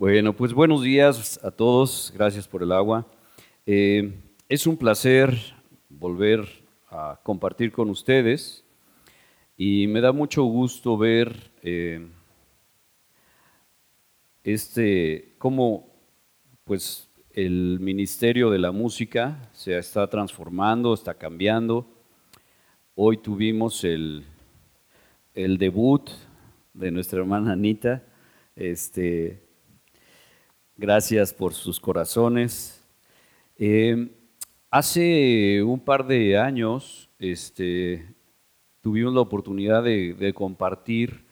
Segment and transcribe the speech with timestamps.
[0.00, 3.06] Bueno, pues buenos días a todos, gracias por el agua.
[3.66, 5.36] Eh, es un placer
[5.90, 6.48] volver
[6.88, 8.64] a compartir con ustedes
[9.58, 12.08] y me da mucho gusto ver eh,
[14.42, 15.92] este, cómo
[16.64, 21.86] pues, el ministerio de la música se está transformando, está cambiando.
[22.94, 24.24] Hoy tuvimos el,
[25.34, 26.08] el debut
[26.72, 28.02] de nuestra hermana Anita.
[28.56, 29.49] Este,
[30.80, 32.82] Gracias por sus corazones.
[33.58, 34.08] Eh,
[34.70, 38.14] hace un par de años este,
[38.80, 41.22] tuvimos la oportunidad de, compartir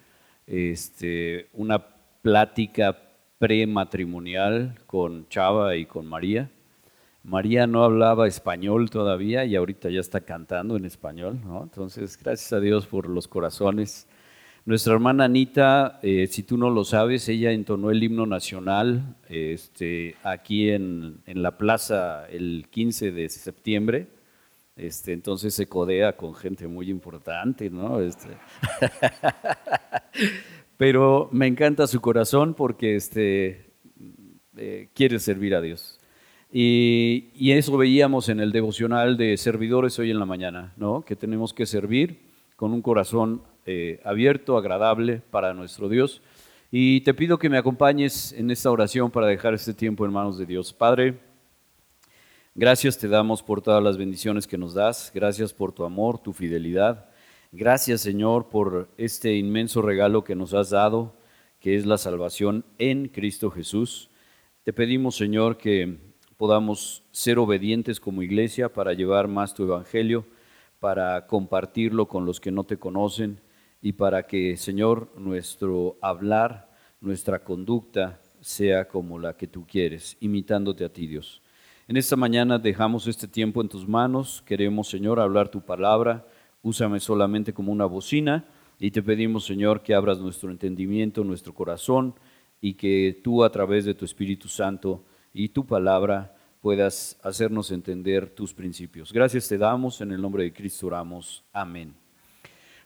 [0.46, 1.82] este, una
[2.20, 2.94] plática
[3.38, 6.50] prematrimonial con Chava y con María.
[7.22, 12.60] María no hablaba español todavía y ahorita ya está cantando en español, Entonces, gracias a
[12.60, 14.07] Dios por los corazones
[14.68, 20.14] nuestra hermana Anita, eh, si tú no lo sabes, ella entonó el himno nacional este,
[20.22, 24.08] aquí en, la plaza el 15 de septiembre.
[24.76, 27.98] Este, entonces se codea con gente muy importante, ¿no?
[28.00, 28.28] Este,
[30.76, 33.70] pero me encanta su corazón porque este,
[34.58, 35.98] eh, quiere servir a Dios.
[36.52, 41.06] Y, y, eso veíamos en el devocional de servidores hoy en la mañana, ¿no?
[41.06, 42.20] Que tenemos que servir
[42.54, 46.22] con un corazón eh, abierto, agradable para nuestro Dios.
[46.70, 50.38] Y te pido que me acompañes en esta oración para dejar este tiempo en manos
[50.38, 50.72] de Dios.
[50.72, 51.18] Padre,
[52.54, 55.12] gracias te damos por todas las bendiciones que nos das.
[55.14, 57.10] Gracias por tu amor, tu fidelidad.
[57.52, 61.14] Gracias, Señor, por este inmenso regalo que nos has dado,
[61.60, 64.08] que es la salvación en Cristo Jesús.
[64.64, 65.98] Te pedimos, Señor, que
[66.38, 70.24] podamos ser obedientes como iglesia para llevar más tu evangelio,
[70.80, 73.46] para compartirlo con los que no te conocen
[73.80, 76.70] y para que, Señor, nuestro hablar,
[77.00, 81.42] nuestra conducta sea como la que tú quieres, imitándote a ti, Dios.
[81.86, 84.42] En esta mañana dejamos este tiempo en tus manos.
[84.44, 86.26] Queremos, Señor, hablar tu palabra.
[86.62, 88.44] Úsame solamente como una bocina
[88.78, 92.14] y te pedimos, Señor, que abras nuestro entendimiento, nuestro corazón
[92.60, 98.28] y que tú a través de tu Espíritu Santo y tu palabra puedas hacernos entender
[98.30, 99.12] tus principios.
[99.12, 101.44] Gracias te damos, en el nombre de Cristo oramos.
[101.52, 102.07] Amén.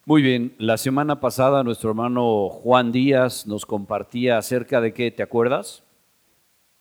[0.05, 5.23] Muy bien, la semana pasada nuestro hermano Juan Díaz nos compartía acerca de qué, ¿te
[5.23, 5.85] acuerdas?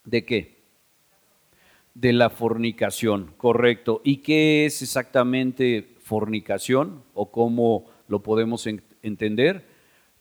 [0.06, 0.64] ¿De qué?
[1.94, 4.02] De la fornicación, correcto.
[4.04, 8.66] ¿Y qué es exactamente fornicación o cómo lo podemos
[9.04, 9.68] entender?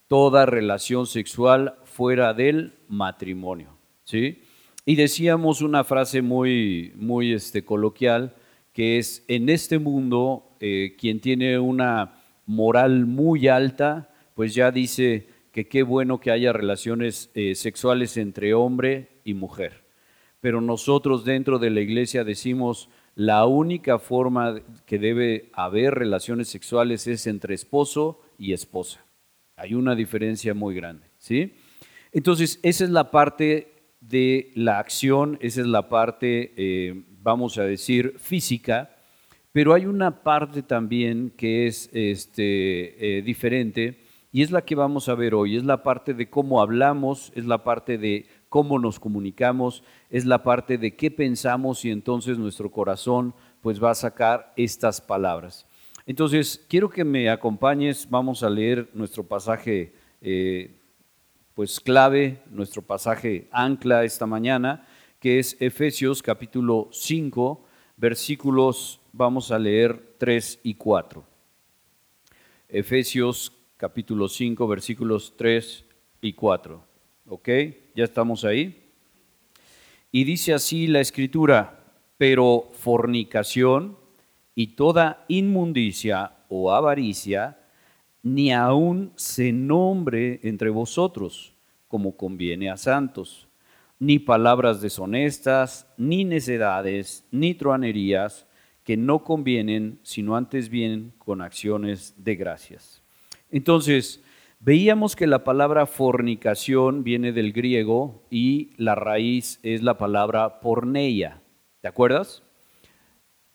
[0.06, 4.42] Toda relación sexual fuera del matrimonio, ¿sí?
[4.84, 8.34] Y decíamos una frase muy, muy este, coloquial
[8.74, 12.19] que es, en este mundo, eh, quien tiene una
[12.50, 18.54] moral muy alta, pues ya dice que qué bueno que haya relaciones eh, sexuales entre
[18.54, 19.84] hombre y mujer.
[20.40, 27.06] Pero nosotros dentro de la iglesia decimos, la única forma que debe haber relaciones sexuales
[27.06, 29.04] es entre esposo y esposa.
[29.54, 31.54] Hay una diferencia muy grande, ¿sí?
[32.10, 37.62] Entonces, esa es la parte de la acción, esa es la parte, eh, vamos a
[37.62, 38.96] decir, física,
[39.52, 43.98] pero hay una parte también que es este, eh, diferente
[44.32, 45.56] y es la que vamos a ver hoy.
[45.56, 50.42] Es la parte de cómo hablamos, es la parte de cómo nos comunicamos, es la
[50.42, 55.66] parte de qué pensamos y entonces nuestro corazón pues va a sacar estas palabras.
[56.06, 60.74] Entonces, quiero que me acompañes, vamos a leer nuestro pasaje eh,
[61.54, 64.86] pues clave, nuestro pasaje ancla esta mañana,
[65.18, 67.64] que es Efesios capítulo 5,
[67.96, 71.24] versículos vamos a leer 3 y 4.
[72.68, 75.84] Efesios capítulo 5, versículos 3
[76.20, 76.84] y 4.
[77.28, 77.48] ¿Ok?
[77.94, 78.90] ¿Ya estamos ahí?
[80.12, 81.84] Y dice así la escritura,
[82.18, 83.96] pero fornicación
[84.54, 87.58] y toda inmundicia o avaricia,
[88.22, 91.54] ni aun se nombre entre vosotros,
[91.88, 93.48] como conviene a santos,
[93.98, 98.46] ni palabras deshonestas, ni necedades, ni truanerías,
[98.90, 103.04] que no convienen, sino antes bien con acciones de gracias.
[103.48, 104.20] Entonces,
[104.58, 111.40] veíamos que la palabra fornicación viene del griego y la raíz es la palabra porneia.
[111.80, 112.42] ¿Te acuerdas?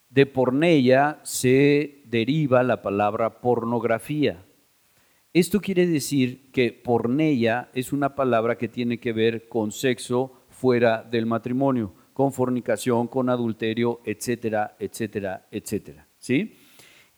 [0.08, 4.46] De porneia se deriva la palabra pornografía.
[5.34, 11.04] Esto quiere decir que porneia es una palabra que tiene que ver con sexo fuera
[11.04, 16.08] del matrimonio con fornicación, con adulterio, etcétera, etcétera, etcétera.
[16.18, 16.56] ¿Sí?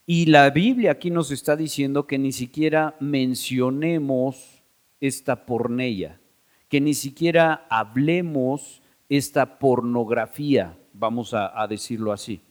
[0.08, 4.64] Y la Biblia aquí nos está diciendo que ni siquiera mencionemos
[5.00, 6.20] esta pornella.
[6.68, 12.42] que ni siquiera hablemos esta pornografía, vamos a, decirlo así.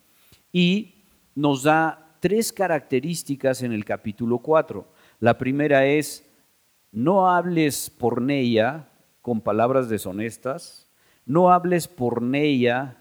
[0.52, 1.02] Y
[1.34, 4.86] nos da tres características en el capítulo 4.
[5.18, 6.24] La primera es,
[6.92, 8.88] no hables por ella
[9.20, 10.85] con palabras deshonestas,
[11.26, 12.96] no hables por ella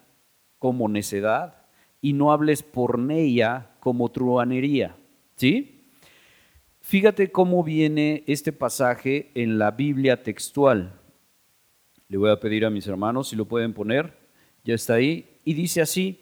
[0.60, 1.66] como necedad
[2.02, 4.96] y no hables por ella como truanería.
[5.36, 5.90] ¿Sí?
[6.82, 11.00] Fíjate cómo viene este pasaje en la Biblia textual.
[12.10, 14.16] Le voy a pedir a mis hermanos si lo pueden poner.
[14.64, 15.26] Ya está ahí.
[15.44, 16.20] Y dice así,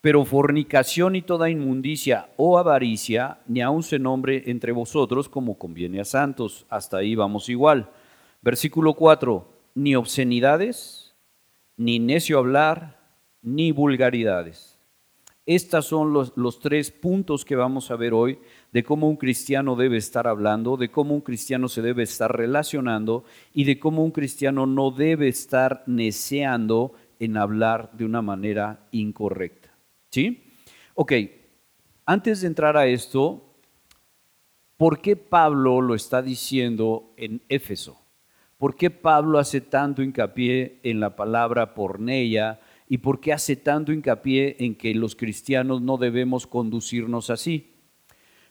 [0.00, 6.00] pero fornicación y toda inmundicia o avaricia ni aun se nombre entre vosotros como conviene
[6.00, 6.64] a santos.
[6.70, 7.90] Hasta ahí vamos igual.
[8.40, 10.97] Versículo 4, ni obscenidades,
[11.78, 12.98] ni necio hablar,
[13.40, 14.78] ni vulgaridades.
[15.46, 18.38] Estos son los, los, tres puntos que vamos a ver hoy
[18.70, 23.24] de cómo un cristiano debe estar hablando, de cómo un cristiano se debe estar relacionando
[23.54, 29.74] y de cómo un cristiano no debe estar neceando en hablar de una manera incorrecta.
[30.10, 30.52] ¿Sí?
[30.94, 31.12] Ok,
[32.04, 33.54] antes de entrar a esto,
[34.76, 37.97] ¿por qué Pablo lo está diciendo en Éfeso?
[38.58, 43.92] ¿Por qué Pablo hace tanto hincapié en la palabra porneia y por qué hace tanto
[43.92, 47.70] hincapié en que los cristianos no debemos conducirnos así?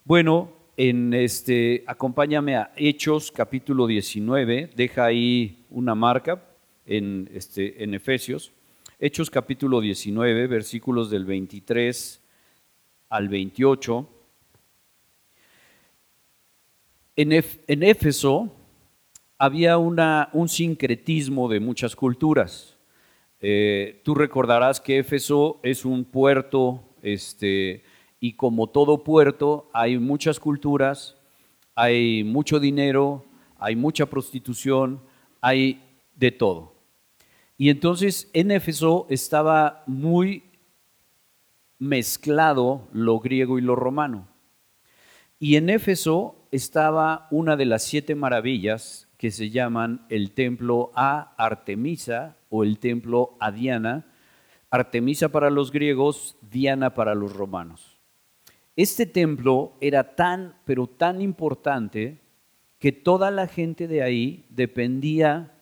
[0.04, 6.42] Bueno, en este acompáñame a Hechos capítulo 19, deja ahí una marca
[6.86, 8.52] en este en Efesios.
[8.98, 12.22] Hechos capítulo 19, versículos del 23
[13.10, 14.08] al 28.
[17.16, 18.57] En, Éfeso
[19.38, 22.76] había un sincretismo de muchas culturas.
[23.40, 27.84] Eh, tú recordarás que Éfeso es un puerto, este,
[28.18, 31.16] y como todo puerto hay muchas culturas,
[31.76, 33.24] hay mucho dinero,
[33.58, 35.00] hay mucha prostitución,
[35.40, 35.80] hay
[36.16, 36.74] de todo.
[37.56, 40.42] Y entonces en Éfeso estaba muy
[41.78, 44.26] mezclado lo griego y lo romano.
[45.38, 51.34] Y en Éfeso estaba una de las siete maravillas que se llaman el templo a
[51.36, 54.06] Artemisa o el templo a Diana.
[54.70, 57.98] Artemisa para los griegos, Diana para los romanos.
[58.76, 62.20] Este templo era tan, pero tan importante
[62.78, 65.52] que toda la gente de ahí dependía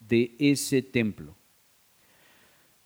[0.00, 1.34] de ese templo.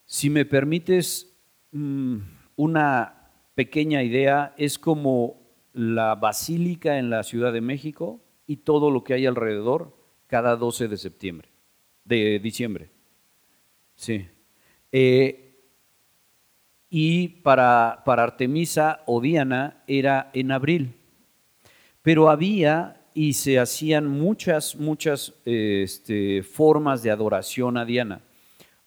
[0.05, 1.37] Si me permites
[1.73, 2.19] mm,
[2.55, 5.43] una pequeña idea, es como
[5.73, 10.02] la basílica en la Ciudad de México y todo lo que hay alrededor
[10.33, 11.47] cada 12 de septiembre,
[12.07, 12.89] de diciembre.
[13.95, 14.27] Sí.
[14.91, 15.61] Eh,
[16.89, 20.95] y para, para Artemisa o Diana era en abril.
[22.01, 28.23] Pero había y se hacían muchas, muchas este, formas de adoración a Diana.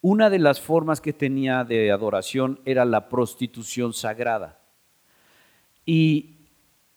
[0.01, 4.59] Una de las formas que tenía de adoración era la prostitución sagrada.
[5.85, 6.47] Y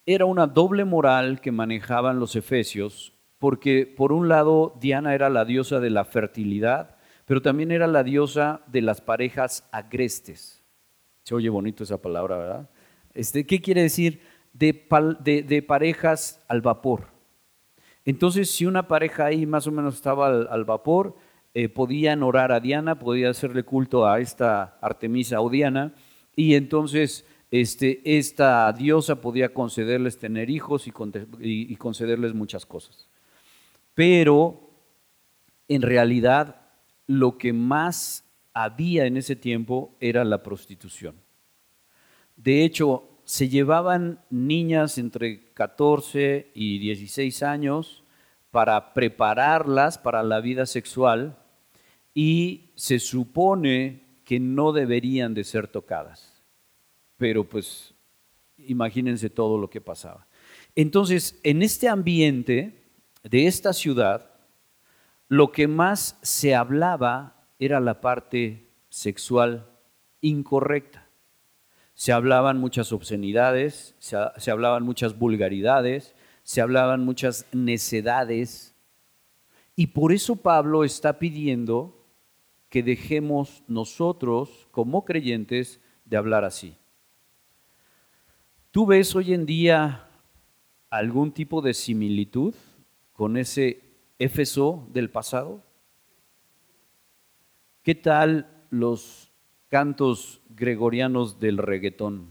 [0.06, 5.44] era una doble moral que manejaban los efesios, porque por un lado Diana era la
[5.44, 10.62] diosa de la fertilidad, pero también era la diosa de las parejas agrestes.
[11.23, 12.70] Se oye bonito esa palabra, ¿verdad?
[13.14, 14.20] Este, ¿Qué quiere decir?
[14.52, 14.73] De,
[15.67, 17.08] parejas al vapor.
[18.05, 21.17] Entonces, si una pareja ahí más o menos estaba al vapor,
[21.55, 25.95] eh, podían orar a Diana, podían hacerle culto a esta Artemisa o Diana,
[26.35, 33.07] y entonces este, esta diosa podía concederles tener hijos y concederles muchas cosas.
[33.99, 34.61] Pero
[35.67, 36.61] en realidad
[37.09, 41.17] lo que más había en ese tiempo era la prostitución.
[42.37, 48.05] De hecho, se llevaban niñas entre 14 y 16 años
[48.52, 51.37] para prepararlas para la vida sexual
[52.14, 56.45] y se supone que no deberían de ser tocadas.
[57.17, 57.95] Pero pues
[58.59, 60.28] imagínense todo lo que pasaba.
[60.76, 62.78] Entonces, en este ambiente
[63.22, 64.30] de esta ciudad,
[65.28, 69.68] lo que más se hablaba era la parte sexual
[70.20, 71.06] incorrecta.
[71.94, 78.75] Se hablaban muchas obscenidades, se, hablaban muchas vulgaridades, se hablaban muchas necedades.
[79.75, 82.06] Y por eso Pablo está pidiendo
[82.68, 86.76] que dejemos nosotros como creyentes de hablar así.
[88.70, 90.08] ¿Tú ves hoy en día
[90.90, 92.54] algún tipo de similitud
[93.18, 93.82] con ese
[94.20, 95.64] Éfeso del pasado?
[97.82, 99.32] ¿Qué tal los
[99.66, 102.30] cantos gregorianos del reggaetón?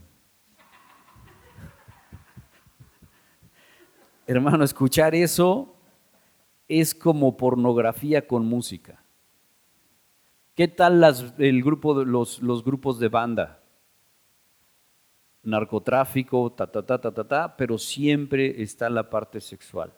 [4.26, 5.76] Hermano, escuchar eso
[6.68, 9.04] es como pornografía con música.
[10.54, 11.04] ¿Qué tal
[11.36, 13.62] el grupo los, los grupos de banda?
[15.42, 19.92] Narcotráfico, ta, ta, ta, ta, ta, ta, pero siempre está la parte sexual.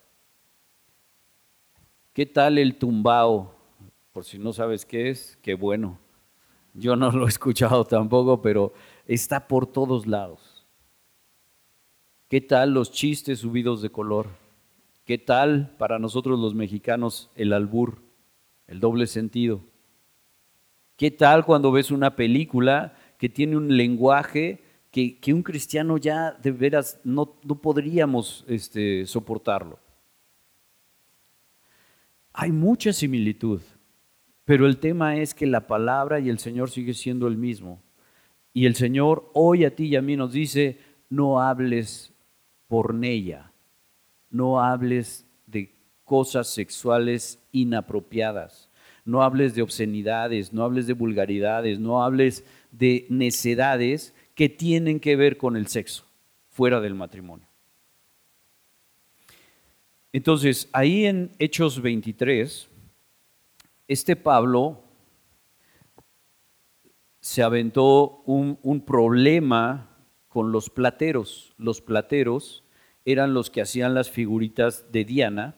[2.12, 3.54] ¿Qué tal el tumbao?
[4.12, 5.98] Por si no sabes qué es, qué bueno.
[6.74, 8.72] Yo no lo he escuchado tampoco, pero
[9.06, 10.66] está por todos lados.
[12.28, 14.28] ¿Qué tal los chistes subidos de color?
[15.04, 18.02] ¿Qué tal para nosotros los mexicanos el albur,
[18.66, 19.62] el doble sentido?
[20.96, 26.50] ¿Qué tal cuando ves una película que tiene un lenguaje que, un cristiano ya de
[26.52, 29.78] veras no, podríamos este, soportarlo?
[32.32, 33.60] Hay mucha similitud,
[34.44, 37.82] pero el tema es que la palabra y el Señor sigue siendo el mismo.
[38.52, 42.12] Y el Señor hoy a ti y a mí nos dice, no hables
[42.66, 43.50] por ella
[44.30, 48.70] no hables de cosas sexuales inapropiadas,
[49.04, 55.16] no hables de obscenidades, no hables de vulgaridades, no hables de necedades que tienen que
[55.16, 56.06] ver con el sexo
[56.48, 57.46] fuera del matrimonio.
[60.12, 62.68] Entonces, ahí en Hechos 23,
[63.86, 64.82] este Pablo
[67.20, 69.96] se aventó un, un problema
[70.28, 71.54] con los plateros.
[71.58, 72.64] Los plateros
[73.04, 75.56] eran los que hacían las figuritas de Diana,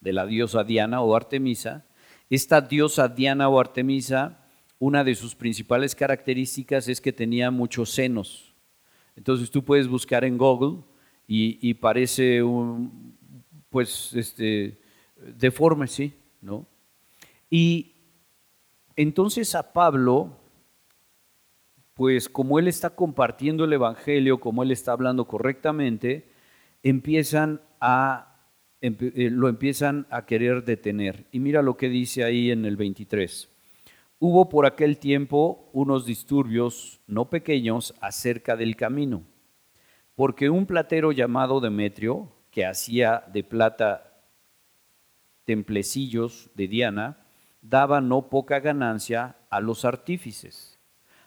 [0.00, 1.84] de la diosa Diana o Artemisa.
[2.30, 4.46] Esta diosa Diana o Artemisa,
[4.78, 8.54] una de sus principales características es que tenía muchos senos.
[9.16, 10.82] Entonces tú puedes buscar en Google
[11.28, 13.15] y, parece un,
[13.76, 14.78] pues, este,
[15.36, 16.64] deforme, sí, ¿no?
[17.50, 17.92] Y
[18.96, 20.34] entonces a Pablo,
[21.92, 26.26] pues como él está compartiendo el Evangelio, como él está hablando correctamente,
[26.82, 28.38] empiezan a,
[28.80, 31.26] eh, lo empiezan a querer detener.
[31.30, 33.50] Y mira lo que dice ahí en el 23.
[34.18, 39.22] Hubo por aquel tiempo unos disturbios no pequeños acerca del camino,
[40.14, 44.14] porque un platero llamado Demetrio, que hacía de plata
[45.44, 47.18] templecillos de Diana,
[47.60, 50.78] daba no poca ganancia a los artífices,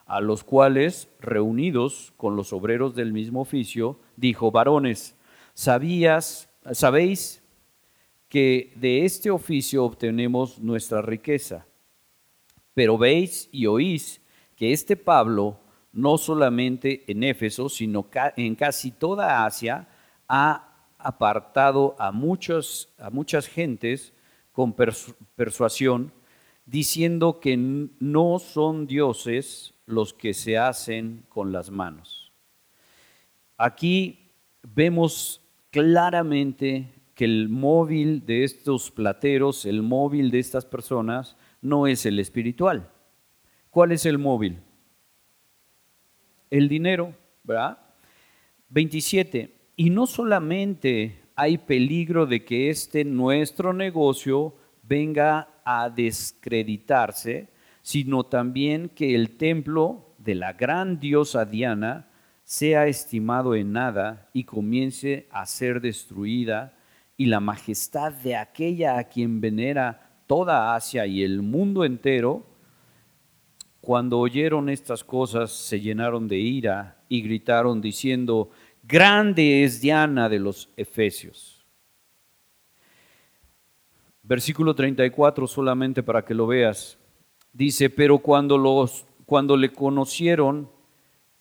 [0.07, 5.15] a los cuales, reunidos con los obreros del mismo oficio, dijo, varones,
[5.53, 7.43] ¿Sabías, sabéis
[8.27, 11.67] que de este oficio obtenemos nuestra riqueza?
[12.73, 14.19] Pero veis y oís
[14.55, 15.59] que este Pablo,
[15.93, 19.87] no solamente en Éfeso, sino en casi toda Asia,
[20.27, 20.68] ha
[20.99, 24.13] apartado a, muchos, a muchas gentes
[24.51, 24.75] con
[25.35, 26.11] persuasión,
[26.65, 32.31] diciendo que no son dioses los que se hacen con las manos.
[33.57, 35.41] Aquí vemos
[35.71, 42.19] claramente que el móvil de estos plateros, el móvil de estas personas, no es el
[42.19, 42.91] espiritual.
[43.69, 44.59] ¿Cuál es el móvil?
[46.49, 47.13] El dinero,
[47.43, 47.77] ¿verdad?
[48.69, 49.58] 27.
[49.79, 57.47] Y no solamente hay peligro de que este nuestro negocio venga a descreditarse,
[57.81, 62.09] sino también que el templo de la gran diosa Diana
[62.43, 66.73] sea estimado en nada y comience a ser destruida,
[67.15, 72.45] y la majestad de aquella a quien venera toda Asia y el mundo entero,
[73.79, 78.51] cuando oyeron estas cosas se llenaron de ira y gritaron diciendo,
[78.89, 81.63] grande es Diana de los Efesios.
[84.23, 86.97] Versículo 34 solamente para que lo veas.
[87.53, 90.71] Dice, pero cuando, los, cuando le conocieron,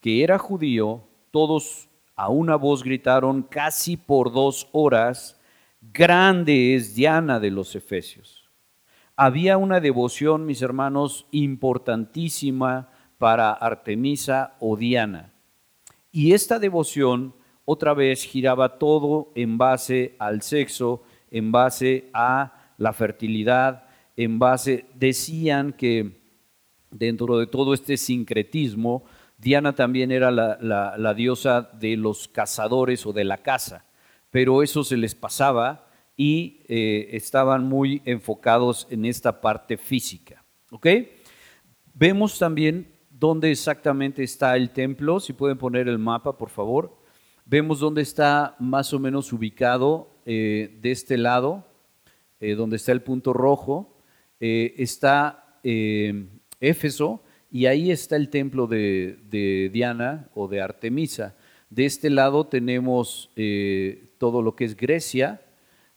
[0.01, 5.41] que era judío, todos a una voz gritaron casi por dos horas,
[5.81, 8.51] grande es Diana de los Efesios.
[9.17, 15.33] Había una devoción, mis hermanos, importantísima para Artemisa o Diana.
[16.13, 17.38] Y esta devoción
[17.71, 23.85] otra vez giraba todo en base al sexo, en base a la fertilidad,
[24.17, 26.19] en base, decían que
[26.91, 29.05] dentro de todo este sincretismo,
[29.37, 33.85] Diana también era la, diosa de los cazadores o de la caza,
[34.31, 40.43] pero eso se les pasaba y eh, estaban muy enfocados en esta parte física.
[40.71, 40.87] ¿Ok?
[41.93, 46.98] Vemos también dónde exactamente está el templo, si pueden poner el mapa, por favor.
[47.51, 51.65] Vemos dónde está más o menos ubicado eh, de este lado,
[52.41, 53.97] eh, donde está el punto rojo.
[54.39, 55.59] está
[56.61, 61.37] Éfeso, y ahí está el templo de, Diana o de Artemisa.
[61.71, 65.41] De este lado tenemos eh, todo lo que es Grecia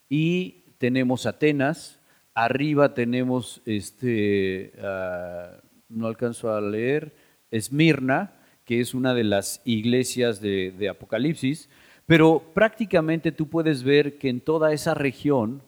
[0.08, 2.00] y tenemos Atenas,
[2.34, 5.58] arriba tenemos, este, ah,
[5.90, 7.14] no alcanzo a leer,
[7.52, 11.70] Esmirna, que es una de las iglesias de, Apocalipsis,
[12.06, 15.62] pero prácticamente tú puedes ver que en toda esa región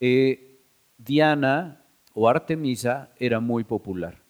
[0.00, 0.60] eh,
[0.98, 4.22] Diana o Artemisa era muy popular.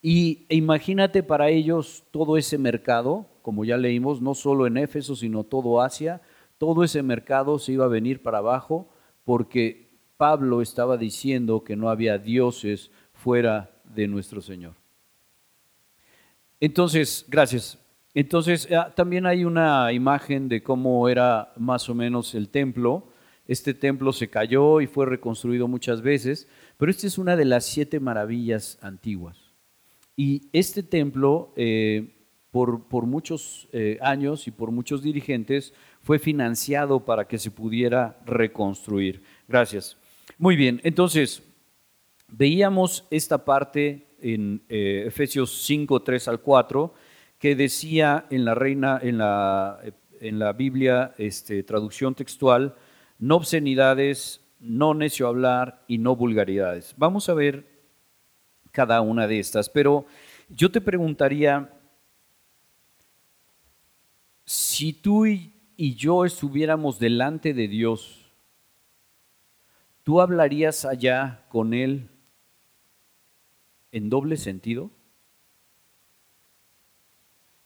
[0.00, 5.14] Y e imagínate para ellos todo ese mercado, como ya leímos, no solo en Éfeso,
[5.14, 6.20] sino todo Asia,
[6.58, 8.88] todo ese mercado se iba a venir para abajo
[9.24, 14.81] porque Pablo estaba diciendo que no había dioses fuera de nuestro Señor.
[16.62, 17.76] Entonces, gracias.
[18.14, 23.08] Entonces, ah, también hay una imagen de cómo era más o menos el templo.
[23.48, 27.66] Este templo se cayó y fue reconstruido muchas veces, pero esta es una de las
[27.66, 29.36] siete maravillas antiguas.
[30.14, 32.14] Y este templo, eh,
[32.52, 38.20] por, por, muchos eh, años y por muchos dirigentes, fue financiado para que se pudiera
[38.24, 39.24] reconstruir.
[39.48, 39.96] Gracias.
[40.38, 41.42] Muy bien, entonces,
[42.28, 46.94] veíamos esta parte en eh, Efesios 5, 3 al 4,
[47.38, 49.80] que decía en la reina, en la,
[50.20, 52.74] en la Biblia, este, traducción textual,
[53.18, 56.94] no obscenidades, no necio hablar y no vulgaridades.
[56.96, 57.66] Vamos a ver
[58.70, 59.68] cada una de estas.
[59.68, 60.06] Pero
[60.48, 61.70] yo te preguntaría,
[64.44, 68.30] si tú y, yo estuviéramos delante de Dios,
[70.04, 72.08] ¿tú hablarías allá con Él
[73.92, 74.90] en doble sentido?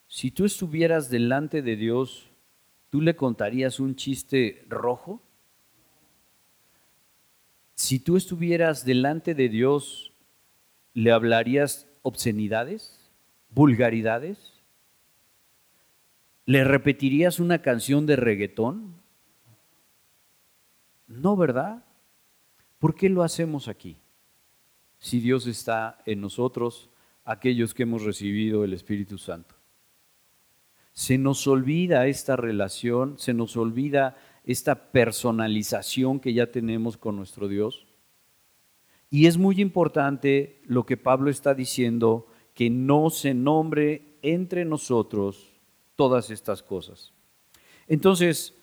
[0.08, 2.30] Si tú estuvieras delante de Dios,
[2.90, 5.22] ¿tú le contarías un chiste rojo?
[7.74, 10.12] Si tú estuvieras delante de Dios,
[10.94, 13.10] ¿le hablarías obscenidades?
[13.50, 14.62] ¿Vulgaridades?
[16.44, 18.94] ¿Le repetirías una canción de reggaetón?
[21.06, 21.84] No, ¿verdad?
[22.78, 23.96] ¿Por qué lo hacemos aquí?
[24.98, 26.90] Si Dios está en nosotros,
[27.24, 29.54] aquellos que hemos recibido el Espíritu Santo.
[30.92, 37.48] Se nos olvida esta relación, se nos olvida esta personalización que ya tenemos con nuestro
[37.48, 37.86] Dios.
[39.10, 45.52] Y es muy importante lo que Pablo está diciendo, que no se nombre entre nosotros
[45.96, 47.12] todas estas cosas.
[47.86, 48.54] Entonces,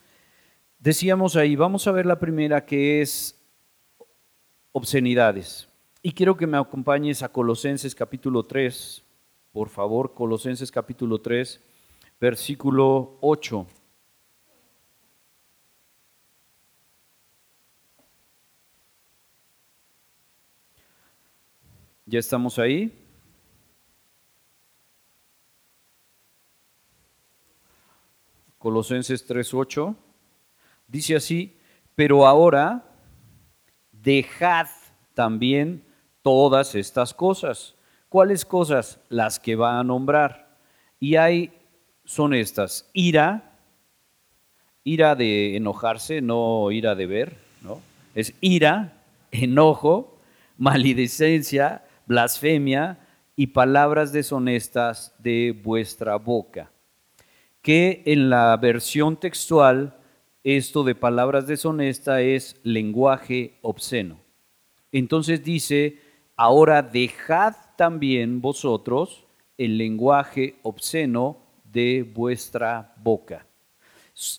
[0.80, 3.39] decíamos ahí, vamos a ver la primera que es
[4.72, 5.69] obscenidades.
[6.06, 9.02] Y quiero que me acompañes a Colosenses capítulo 3,
[9.54, 11.62] por favor, Colosenses capítulo 3,
[12.20, 13.66] versículo 8.
[22.06, 22.92] ¿Ya estamos ahí?
[28.60, 29.96] Colosenses 3:8
[30.86, 31.58] dice así,
[31.96, 32.84] pero ahora
[33.94, 34.68] dejad
[35.13, 35.92] también
[36.23, 37.75] todas estas cosas.
[38.09, 38.99] ¿Cuáles cosas?
[39.09, 40.57] Las que va a nombrar.
[40.99, 41.51] Y hay,
[42.05, 43.57] son estas, ira,
[44.83, 47.81] ira de enojarse, no ira de ver, ¿no?
[48.15, 48.93] Es ira,
[49.31, 50.17] enojo,
[50.57, 52.99] maledicencia, blasfemia
[53.36, 56.71] y palabras deshonestas de vuestra boca.
[57.62, 59.97] Que en la versión textual,
[60.43, 64.19] esto de palabras deshonestas es lenguaje obsceno.
[64.91, 65.97] Entonces dice,
[66.36, 69.26] ahora dejad también vosotros
[69.58, 73.46] el lenguaje obsceno de vuestra boca.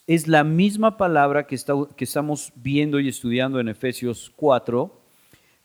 [0.07, 5.00] Es la misma palabra que, estamos viendo y estudiando en Efesios 4,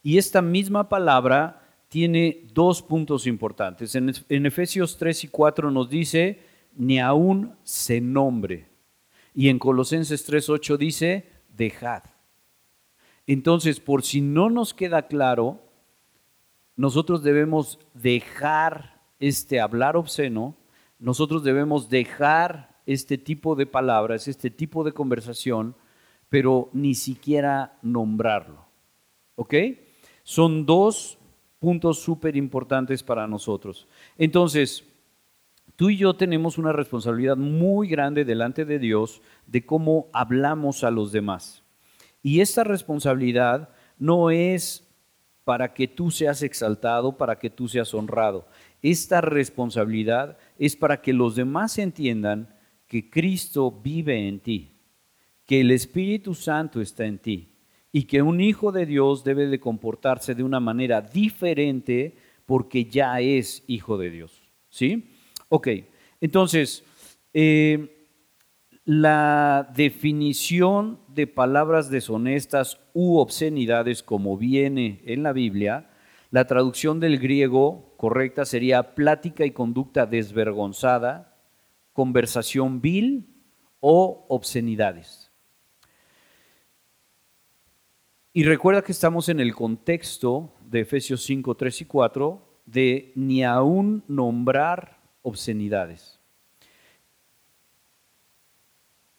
[0.02, 3.96] y esta misma palabra tiene dos puntos importantes.
[3.96, 6.40] En, Efesios 3 y 4 nos dice,
[6.76, 8.68] ni aún se nombre.
[9.36, 12.04] Y en Colosenses 3, 8 dice, dejad.
[13.28, 15.69] Entonces, por si no nos queda claro,
[16.80, 20.56] nosotros debemos dejar este hablar obsceno,
[20.98, 25.76] nosotros debemos dejar este tipo de palabras, este tipo de conversación,
[26.30, 28.66] pero ni siquiera nombrarlo.
[29.36, 29.56] ¿Ok?
[30.24, 31.18] Son dos
[31.60, 33.86] puntos súper importantes para nosotros.
[34.18, 34.86] Entonces,
[35.76, 40.92] tú y yo tenemos una responsabilidad muy grande delante de Dios de cómo hablamos a
[40.92, 41.62] los demás.
[42.24, 44.89] Y esta responsabilidad no es
[45.50, 48.48] para que tú seas exaltado, para que tú seas honrado.
[48.84, 54.74] Esta responsabilidad es para que los demás entiendan que Cristo vive en ti,
[55.48, 57.50] que el Espíritu Santo está en ti
[57.92, 63.20] y que un hijo de Dios debe de comportarse de una manera diferente porque ya
[63.20, 64.44] es hijo de Dios.
[64.70, 65.10] ¿Sí?
[65.48, 65.68] Ok,
[66.22, 66.84] entonces,
[67.34, 67.99] eh,
[68.90, 75.92] la definición de palabras deshonestas u obscenidades como viene en la Biblia,
[76.32, 81.38] la traducción del griego correcta sería plática y conducta desvergonzada,
[81.94, 83.28] conversación vil
[83.80, 85.32] o obscenidades.
[88.34, 93.44] Y recuerda que estamos en el contexto de Efesios 5, 3 y 4 de ni
[93.44, 96.19] aún nombrar obscenidades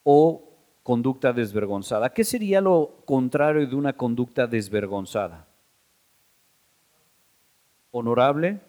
[0.03, 0.51] o
[0.83, 2.13] conducta desvergonzada.
[2.13, 5.47] ¿Qué sería lo contrario de una conducta desvergonzada?
[7.91, 8.61] Honorable,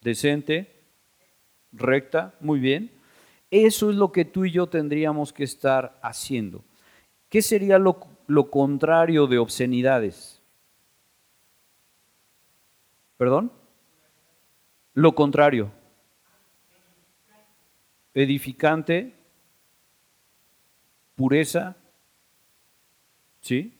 [0.00, 0.82] decente,
[1.72, 2.90] recta, muy bien.
[3.50, 6.64] Eso es lo que tú y yo tendríamos que estar haciendo.
[7.28, 10.42] ¿Qué sería lo, lo contrario de obscenidades?
[13.16, 13.50] ¿Perdón?
[14.94, 15.70] Lo contrario.
[18.14, 19.15] Edificante,
[21.16, 21.76] pureza.
[23.40, 23.72] ¿Sí?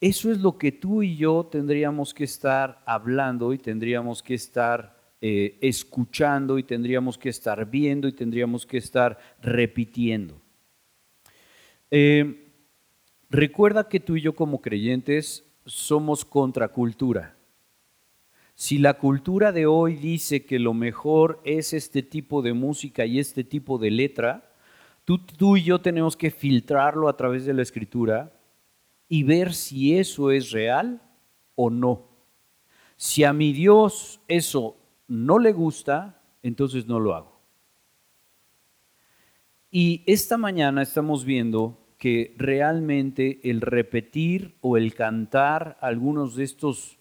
[0.00, 4.96] Eso es lo que tú y yo tendríamos que estar hablando y tendríamos que estar
[5.20, 10.40] eh, escuchando y tendríamos que estar viendo y tendríamos que estar repitiendo.
[11.92, 12.48] Eh,
[13.30, 17.36] recuerda que tú y yo como creyentes somos contracultura.
[18.54, 23.18] Si la cultura de hoy dice que lo mejor es este tipo de música y
[23.18, 24.51] este tipo de letra,
[25.04, 28.32] Tú, y yo tenemos que filtrarlo a través de la escritura
[29.08, 31.02] y ver si eso es real
[31.54, 32.08] o no.
[32.96, 34.76] Si a mi Dios eso
[35.08, 37.40] no le gusta, entonces no lo hago.
[39.70, 46.98] Y esta mañana estamos viendo que realmente el repetir o el cantar algunos de estos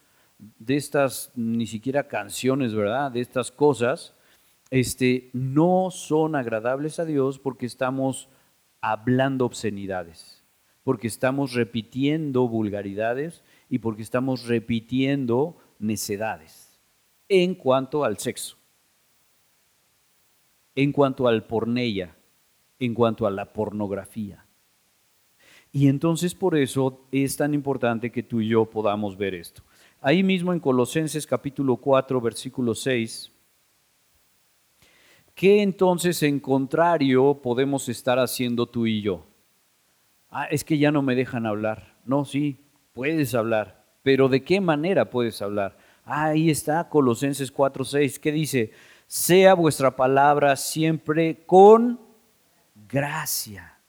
[0.58, 3.12] de estas ni siquiera canciones, ¿verdad?
[3.12, 4.16] De estas cosas
[4.72, 8.30] este, no son agradables a Dios porque estamos
[8.80, 10.44] hablando obscenidades,
[10.84, 16.80] porque estamos repitiendo vulgaridades y porque estamos repitiendo necedades
[17.28, 18.58] en cuanto al sexo,
[20.74, 22.16] en cuanto al pornella,
[22.80, 24.46] en cuanto a la pornografía.
[25.74, 29.64] Y entonces por eso es tan importante que tú y yo podamos ver esto.
[30.02, 33.32] Ahí mismo en Colosenses capítulo 4, versículo 6,
[35.42, 39.26] ¿Qué entonces en contrario podemos estar haciendo tú y yo?
[40.30, 41.96] Ah, es que ya no me dejan hablar.
[42.06, 45.80] No, sí, puedes hablar, pero ¿de qué manera puedes hablar?
[46.06, 48.72] Ah, ahí está Colosenses 4:6, ¿qué dice?
[49.08, 52.00] Sea vuestra palabra siempre con
[52.88, 53.80] gracia,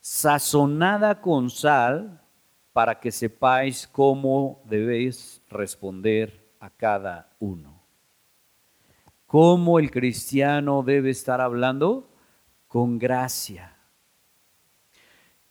[0.00, 2.22] sazonada con sal,
[2.72, 7.75] para que sepáis cómo debéis responder a cada uno.
[9.26, 12.08] ¿Cómo el cristiano debe estar hablando?
[12.68, 13.76] Con gracia.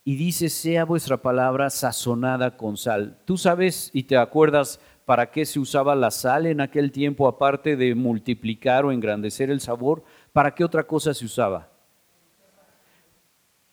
[0.02, 3.18] Y dice, sea vuestra palabra sazonada con sal.
[3.24, 7.76] Tú sabes y te acuerdas para qué se usaba la sal en aquel tiempo, aparte
[7.76, 11.70] de multiplicar o engrandecer el sabor, ¿para qué otra cosa se usaba?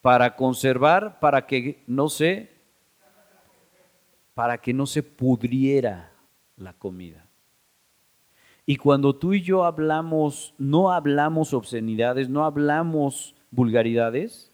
[0.01, 2.51] Para conservar, para que no se,
[4.33, 6.11] para que no se pudriera
[6.55, 7.25] la comida.
[8.65, 14.53] Y cuando tú y yo hablamos, no hablamos obscenidades, no hablamos vulgaridades,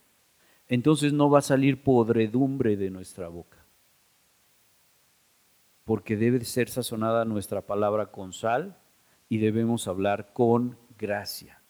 [0.66, 3.64] entonces no va a salir podredumbre de nuestra boca.
[5.84, 8.76] Porque debe ser sazonada nuestra palabra con sal
[9.28, 11.60] y debemos hablar con gracia.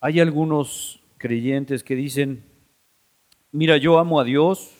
[0.00, 2.44] Hay algunos creyentes que dicen,
[3.52, 4.74] mira, yo amo a Dios,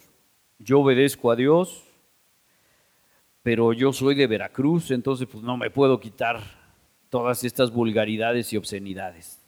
[0.58, 1.89] yo obedezco a Dios,
[3.42, 6.42] pero yo soy de Veracruz, entonces pues no me puedo quitar
[7.08, 9.40] todas estas vulgaridades y obscenidades.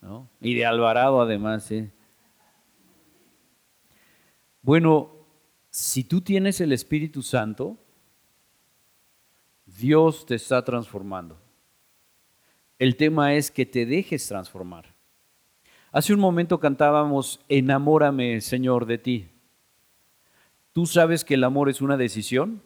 [0.00, 0.28] ¿no?
[0.40, 1.70] Y de Alvarado además.
[1.70, 1.90] ¿eh?
[4.60, 5.10] Bueno,
[5.70, 7.78] si tú tienes el Espíritu Santo,
[9.64, 11.40] Dios te está transformando.
[12.78, 14.92] El tema es que te dejes transformar.
[15.92, 19.28] Hace un momento cantábamos, enamórame, Señor, de ti.
[20.72, 22.62] ¿Tú sabes que el amor es una decisión?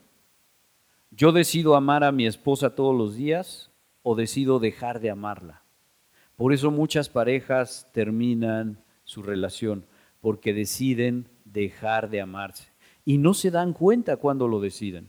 [1.11, 3.71] Yo decido amar a mi esposa todos los días
[4.03, 5.63] o decido dejar de amarla.
[6.37, 9.87] Por eso muchas parejas terminan su relación,
[10.21, 12.71] porque deciden dejar de amarse.
[13.05, 15.09] Y no se dan cuenta cuando lo deciden.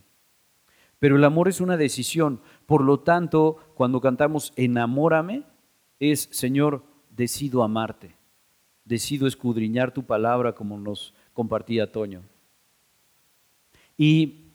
[1.00, 2.42] Pero el amor es una decisión.
[2.66, 5.44] Por lo tanto, cuando cantamos enamórame,
[6.00, 8.16] es, Señor, decido amarte.
[8.86, 12.22] Decido escudriñar tu palabra como nos compartía Toño.
[13.98, 14.47] Y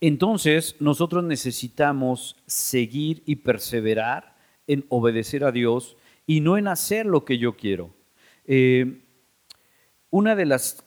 [0.00, 4.34] entonces, nosotros necesitamos seguir y perseverar
[4.66, 7.94] en obedecer a Dios y no en hacer lo que yo quiero.
[8.46, 9.02] Eh,
[10.10, 10.84] una de las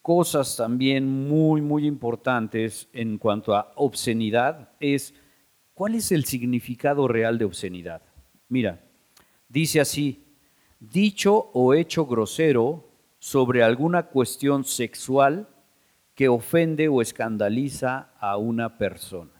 [0.00, 5.14] cosas también muy, muy importantes en cuanto a obscenidad es
[5.74, 8.02] cuál es el significado real de obscenidad.
[8.48, 8.84] Mira,
[9.48, 10.24] dice así,
[10.78, 15.48] dicho o hecho grosero sobre alguna cuestión sexual
[16.14, 19.30] que ofende o escandaliza a una persona.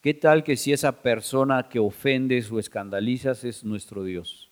[0.00, 4.50] ¿Qué tal que si esa persona que ofendes o escandalizas es nuestro Dios?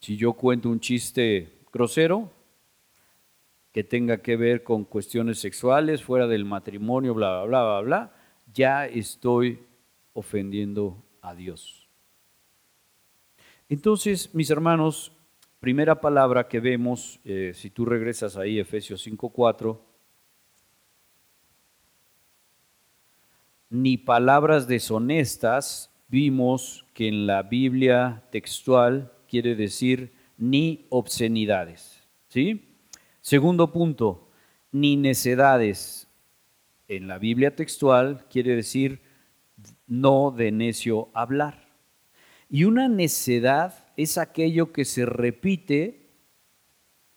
[0.00, 2.32] Si yo cuento un chiste grosero
[3.72, 8.12] que tenga que ver con cuestiones sexuales, fuera del matrimonio, bla, bla, bla, bla, bla,
[8.52, 9.60] ya estoy
[10.14, 11.88] ofendiendo a Dios.
[13.68, 15.12] Entonces, mis hermanos,
[15.62, 19.78] primera palabra que vemos, eh, si tú regresas ahí, Efesios 5.4,
[23.70, 32.02] ni palabras deshonestas, vimos que en la Biblia textual quiere decir ni obscenidades.
[32.26, 32.76] ¿Sí?
[33.20, 34.30] Segundo punto,
[34.72, 36.08] ni necedades.
[36.88, 39.00] En la Biblia textual quiere decir
[39.86, 41.68] no de necio hablar.
[42.50, 46.02] Y una necedad es aquello que se repite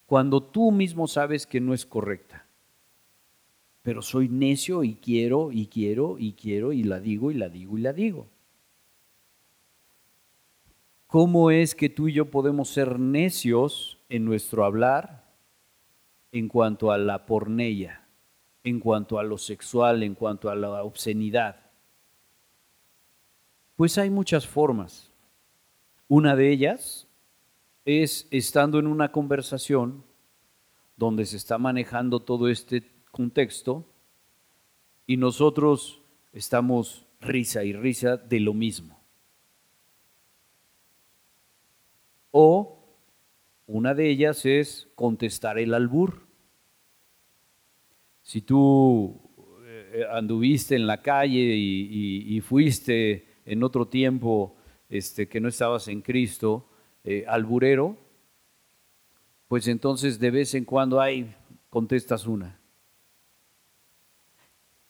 [0.05, 2.45] cuando tú mismo sabes que no es correcta.
[3.81, 7.77] Pero soy necio y quiero y quiero y quiero y la digo y la digo
[7.77, 8.27] y la digo.
[11.07, 15.33] ¿Cómo es que tú y yo podemos ser necios en nuestro hablar
[16.31, 18.07] en cuanto a la pornella,
[18.63, 21.57] en cuanto a lo sexual, en cuanto a la obscenidad?
[23.75, 25.11] Pues hay muchas formas.
[26.07, 27.07] Una de ellas
[27.83, 30.03] es estando en una conversación
[30.97, 33.85] donde se está manejando todo este contexto
[35.07, 36.01] y nosotros
[36.33, 38.99] estamos risa y risa de lo mismo.
[42.31, 42.75] O
[43.67, 46.27] una de ellas es contestar el albur.
[48.21, 49.21] Si tú
[49.63, 54.55] eh, anduviste en la calle y, fuiste en otro tiempo
[54.89, 56.67] este, que no estabas en Cristo,
[57.03, 57.97] eh, alburero,
[59.47, 61.35] pues entonces de vez en cuando hay,
[61.69, 62.59] contestas una.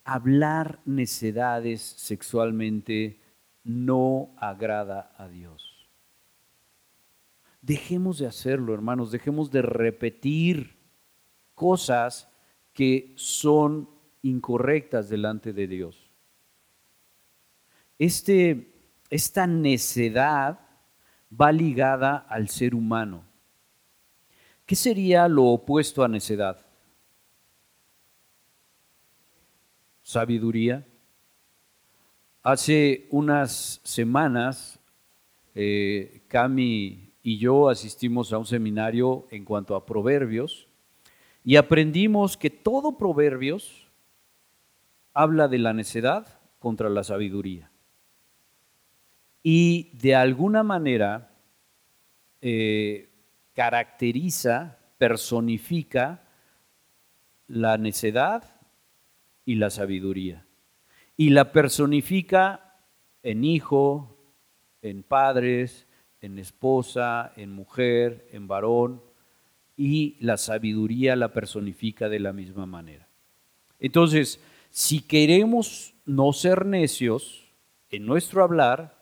[0.03, 3.19] Hablar necedades sexualmente
[3.63, 5.89] no agrada a Dios.
[7.61, 10.77] Dejemos de hacerlo, hermanos, dejemos de repetir
[11.55, 12.29] cosas
[12.73, 13.89] que son
[14.21, 16.11] incorrectas delante de Dios.
[17.97, 18.74] Este,
[19.09, 20.59] esta necedad
[21.29, 23.23] va ligada al ser humano.
[24.65, 26.65] ¿Qué sería lo opuesto a necedad?
[30.01, 30.85] Sabiduría.
[32.41, 34.79] Hace unas semanas,
[35.53, 40.67] eh, Cami y yo asistimos a un seminario en cuanto a proverbios
[41.43, 43.87] y aprendimos que todo proverbios
[45.13, 47.71] habla de la necedad contra la sabiduría.
[49.47, 51.29] Y de alguna manera
[52.41, 53.11] eh,
[53.53, 56.23] caracteriza, personifica
[57.45, 58.59] la necedad
[59.45, 60.47] y la sabiduría.
[61.15, 62.79] Y la personifica
[63.21, 64.17] en hijo,
[64.81, 65.85] en padres,
[66.21, 69.03] en esposa, en mujer, en varón,
[69.77, 73.07] y la sabiduría la personifica de la misma manera.
[73.77, 77.53] Entonces, si queremos no ser necios
[77.91, 78.94] en nuestro hablar,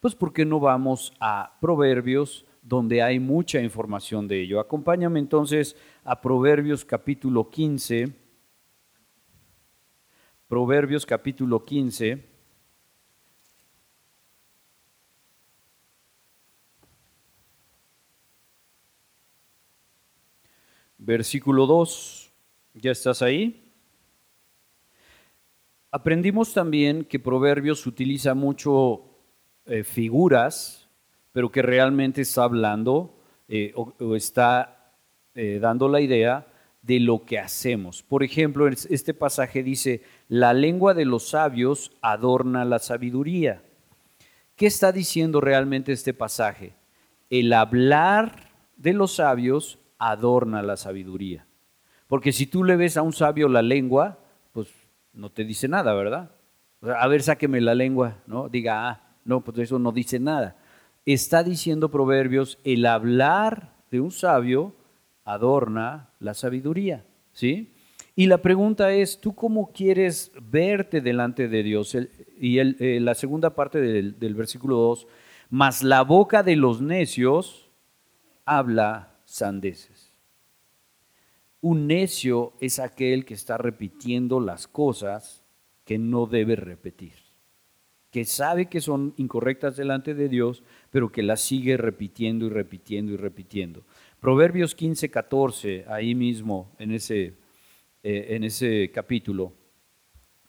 [0.00, 4.60] pues ¿por qué no vamos a Proverbios donde hay mucha información de ello?
[4.60, 8.12] Acompáñame entonces a Proverbios capítulo 15.
[10.46, 12.24] Proverbios capítulo 15.
[21.00, 22.32] Versículo 2,
[22.74, 23.72] ¿ya estás ahí?
[25.90, 29.17] Aprendimos también que Proverbios utiliza mucho
[29.68, 30.88] eh, figuras,
[31.32, 33.14] pero que realmente está hablando
[33.48, 34.94] eh, o, está
[35.34, 36.46] eh, dando la idea
[36.82, 38.02] de lo que hacemos.
[38.02, 43.62] Por ejemplo, este pasaje dice, la lengua de los sabios adorna la sabiduría.
[44.56, 46.72] ¿Qué está diciendo realmente este pasaje?
[47.30, 51.46] El hablar de los sabios adorna la sabiduría.
[52.06, 54.18] Porque si tú le ves a un sabio la lengua,
[54.52, 54.68] pues
[55.12, 56.30] no te dice nada, ¿verdad?
[56.82, 58.48] A ver, sáqueme la lengua, ¿no?
[58.48, 60.56] Diga, ah, no, pues eso no dice nada.
[61.04, 64.74] Está diciendo Proverbios, el hablar de un sabio
[65.24, 67.74] adorna la sabiduría, ¿sí?
[68.16, 71.96] Y la pregunta es, ¿tú cómo quieres verte delante de Dios?
[72.40, 75.06] y eh, la segunda parte del, del versículo 2,
[75.50, 77.70] mas la boca de los necios
[78.46, 80.14] habla sandeces.
[81.60, 85.44] Un necio es aquel que está repitiendo las cosas
[85.84, 87.14] que no debe repetir,
[88.10, 93.12] que sabe que son incorrectas delante de Dios, pero que las sigue repitiendo y repitiendo
[93.12, 93.82] y repitiendo.
[94.20, 97.34] Proverbios 15, 14, ahí mismo en ese,
[98.02, 99.52] eh, en ese capítulo,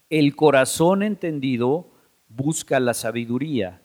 [0.09, 1.91] el corazón entendido
[2.29, 3.81] busca la sabiduría,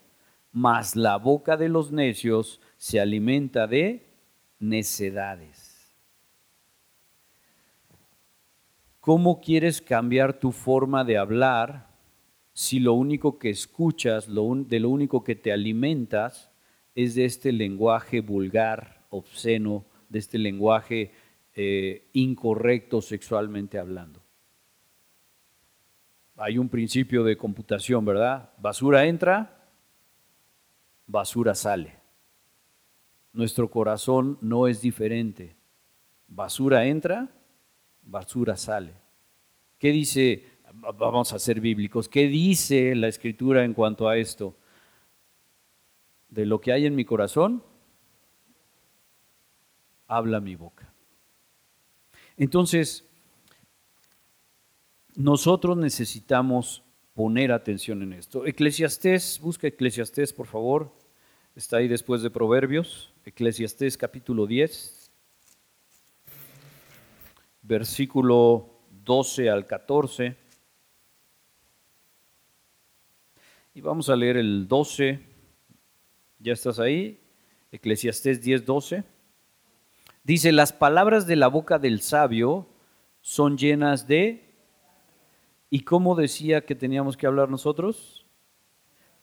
[0.53, 4.07] mas la boca de los necios se alimenta de
[4.59, 5.95] necedades.
[9.01, 11.94] ¿Cómo quieres cambiar tu forma de hablar
[12.55, 16.51] si lo único que escuchas, de lo único que te alimentas,
[16.95, 21.13] es de este lenguaje vulgar, obsceno, de este lenguaje
[21.57, 24.23] eh, incorrecto sexualmente hablando?
[26.37, 28.53] Hay un principio de computación, ¿verdad?
[28.59, 29.69] Basura entra,
[31.07, 31.97] basura sale.
[33.33, 35.57] Nuestro corazón no es diferente.
[36.29, 37.29] Basura entra,
[38.03, 38.95] basura sale.
[39.79, 40.54] ¿Qué dice?
[40.93, 42.09] Vamos a ser bíblicos.
[42.09, 44.57] ¿Qué dice la escritura en cuanto a esto?
[46.29, 47.63] De lo que hay en mi corazón,
[50.07, 50.93] habla mi boca.
[52.37, 53.05] Entonces,
[55.15, 56.83] nosotros necesitamos
[57.15, 58.45] poner atención en esto.
[58.45, 60.93] Eclesiastés, busca Eclesiastés, por favor.
[61.55, 63.13] Está ahí después de Proverbios.
[63.25, 65.13] Eclesiastés capítulo 10,
[67.63, 70.44] versículo 12 al 14.
[73.75, 75.21] Y vamos a leer el 12.
[76.39, 77.21] ¿Ya estás ahí?
[77.73, 79.05] Eclesiastés 10, 12.
[80.23, 82.67] Dice, las palabras de la boca del sabio
[83.21, 84.55] son llenas de...
[85.69, 88.25] ¿Y cómo decía que teníamos que hablar nosotros?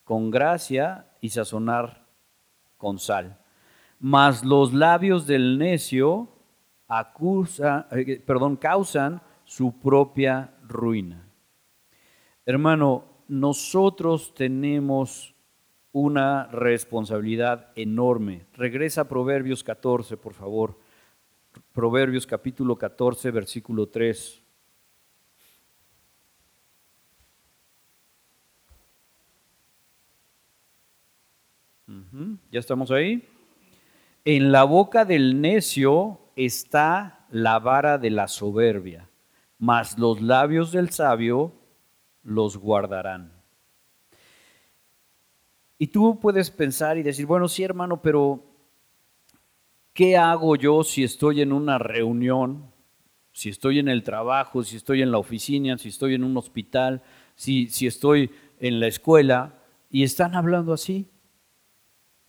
[0.04, 2.06] Con gracia y sazonar
[2.78, 3.42] con sal
[4.04, 6.28] mas los labios del necio
[6.88, 11.30] acusa, eh, perdón, causan su propia ruina.
[12.44, 15.34] Hermano, nosotros tenemos
[15.94, 18.46] una responsabilidad enorme.
[18.52, 20.78] Regresa a Proverbios 14, por favor.
[21.72, 24.44] Proverbios capítulo 14, versículo 3.
[32.52, 33.26] ¿Ya estamos ahí?
[34.26, 39.10] En la boca del necio está la vara de la soberbia,
[39.58, 41.61] mas los labios del sabio
[42.24, 43.32] los guardarán.
[45.78, 48.44] Y tú puedes pensar y decir, bueno, sí hermano, pero
[49.94, 52.72] ¿qué hago yo si estoy en una reunión,
[53.32, 57.02] si estoy en el trabajo, si estoy en la oficina, si estoy en un hospital,
[57.36, 58.30] si, si estoy
[58.60, 59.56] en la escuela
[59.90, 61.10] y están hablando así?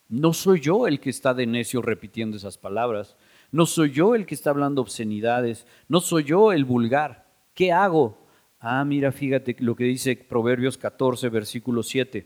[0.08, 3.16] No soy yo el que está de necio repitiendo esas palabras.
[3.50, 5.66] No soy yo el que está hablando obscenidades.
[5.88, 7.26] No soy yo el vulgar.
[7.54, 8.21] ¿Qué hago?
[8.64, 12.24] Ah, mira, fíjate lo que dice Proverbios 14, versículo 7.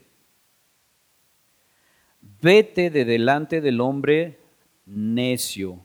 [2.43, 4.39] Vete de delante del hombre
[4.85, 5.81] necio,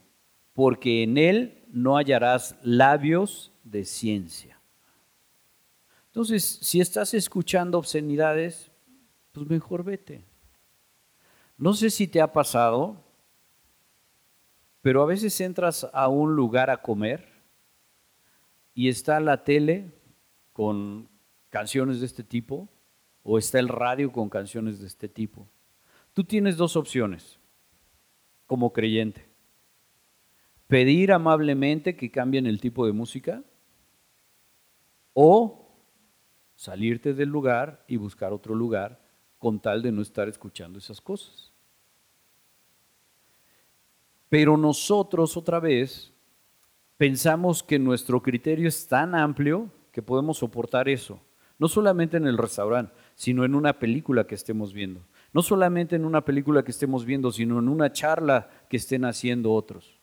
[0.51, 4.59] porque en él no hallarás labios de ciencia.
[6.07, 8.73] Entonces, si estás escuchando obscenidades,
[9.31, 10.25] pues mejor vete.
[11.57, 13.01] No sé si te ha pasado,
[14.81, 17.25] pero a veces entras a un lugar a comer
[18.73, 20.00] y está la tele
[20.53, 21.09] con
[21.49, 22.69] canciones de este tipo
[23.23, 25.47] o está el radio con canciones de este tipo.
[26.13, 27.39] Tú tienes dos opciones
[28.47, 29.29] como creyente.
[30.67, 33.43] Pedir amablemente que cambien el tipo de música
[35.13, 35.61] o
[36.55, 39.01] salirte del lugar y buscar otro lugar
[39.37, 41.51] con tal de no estar escuchando esas cosas.
[44.29, 46.13] Pero nosotros otra vez
[46.97, 51.21] pensamos que nuestro criterio es tan amplio que podemos soportar eso.
[51.59, 55.05] No solamente en el restaurante, sino en una película que estemos viendo.
[55.31, 59.53] No solamente en una película que estemos viendo, sino en una charla que estén haciendo
[59.53, 59.99] otros.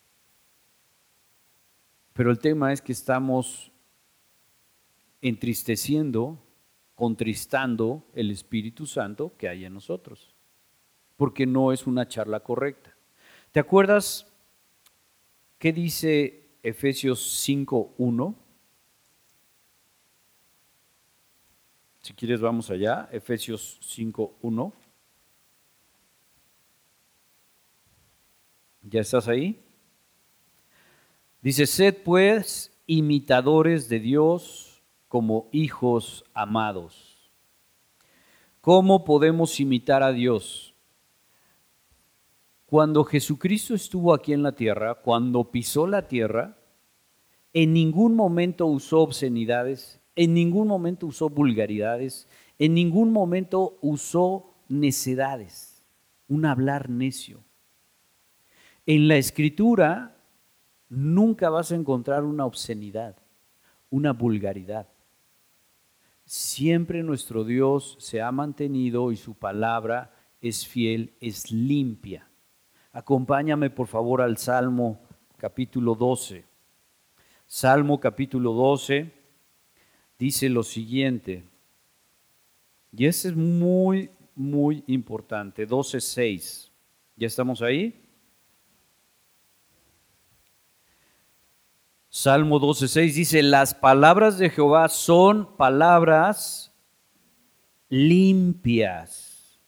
[2.12, 3.72] Pero el tema es que estamos
[5.20, 6.38] entristeciendo,
[6.94, 10.34] contristando el Espíritu Santo que hay en nosotros,
[11.16, 12.94] porque no es una charla correcta.
[13.52, 14.26] ¿Te acuerdas
[15.58, 18.34] qué dice Efesios 5.1?
[22.09, 24.72] Si quieres vamos allá, Efesios 5.1.
[28.80, 29.62] ¿Ya estás ahí?
[31.42, 37.30] Dice, sed pues imitadores de Dios como hijos amados.
[38.62, 40.74] ¿Cómo podemos imitar a Dios?
[42.64, 46.56] Cuando Jesucristo estuvo aquí en la tierra, cuando pisó la tierra,
[47.52, 52.26] en ningún momento usó obscenidades, en ningún momento usó vulgaridades,
[52.58, 55.84] en ningún momento usó necedades,
[56.26, 57.44] un hablar necio.
[58.84, 60.16] En la escritura
[60.88, 63.16] nunca vas a encontrar una obscenidad,
[63.90, 64.88] una vulgaridad.
[66.24, 72.28] Siempre nuestro Dios se ha mantenido y su palabra es fiel, es limpia.
[72.90, 74.98] Acompáñame por favor al Salmo
[75.36, 76.44] capítulo 12.
[77.46, 79.17] Salmo capítulo 12
[80.18, 81.44] dice lo siguiente,
[82.92, 86.70] y ese es muy, muy importante, 12.6.
[87.16, 88.04] ¿Ya estamos ahí?
[92.08, 96.74] Salmo 12.6 dice, las palabras de Jehová son palabras
[97.88, 99.60] limpias,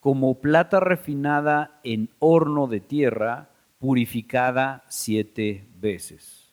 [0.00, 6.45] como plata refinada en horno de tierra, purificada siete veces.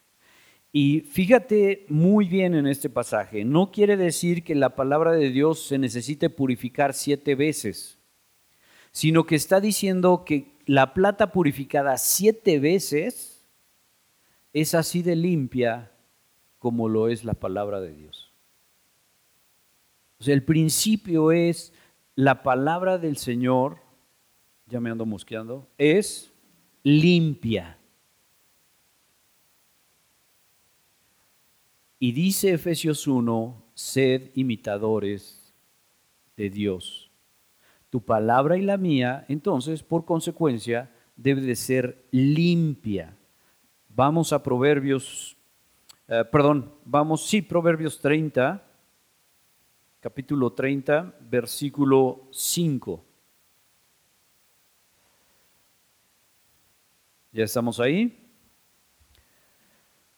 [0.75, 5.67] Y fíjate muy bien en este pasaje, no quiere decir que la palabra de Dios
[5.67, 7.99] se necesite purificar siete veces,
[8.91, 13.45] sino que está diciendo que la plata purificada siete veces
[14.51, 15.91] es así de limpia
[16.57, 18.33] como lo es la palabra de Dios.
[20.19, 21.71] O sea, el principio es
[22.15, 23.77] la palabra del Señor,
[24.65, 26.33] ya me ando mosqueando, es
[26.81, 27.77] limpia.
[32.03, 35.53] Y dice Efesios 1, sed imitadores
[36.35, 37.09] de Dios.
[37.89, 43.15] Tu palabra y la mía, entonces, por consecuencia, debe de ser limpia.
[43.87, 45.37] Vamos a Proverbios,
[46.09, 48.61] eh, perdón, vamos, sí, Proverbios 30,
[50.01, 53.05] capítulo 30, versículo 5.
[57.31, 58.22] ¿Ya estamos ahí?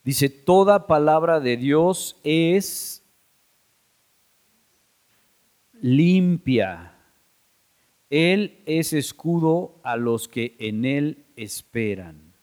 [0.06, 3.04] Dice, toda palabra de Dios es
[5.82, 6.96] limpia.
[8.12, 12.36] Él es escudo a los que en Él esperan.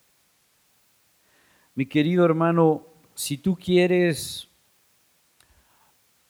[1.76, 2.84] Mi querido hermano,
[3.14, 4.48] si tú quieres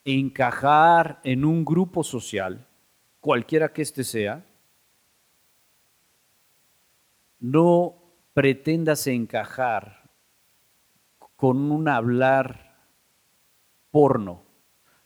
[0.05, 2.68] encajar en un grupo social,
[3.20, 4.45] cualquiera que éste sea,
[7.41, 7.95] no
[8.35, 10.02] pretendas encajar
[11.43, 12.86] con un hablar
[13.90, 14.45] porno,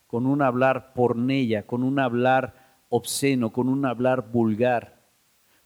[0.05, 5.01] con un hablar pornella, con un hablar obsceno, con un hablar vulgar,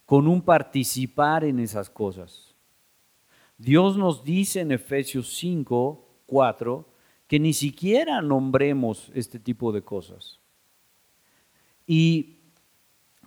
[0.05, 2.55] con un participar en esas cosas.
[3.57, 6.87] Dios nos dice en Efesios 5, 4,
[7.27, 10.39] que ni siquiera nombremos este tipo de cosas.
[11.85, 12.43] Y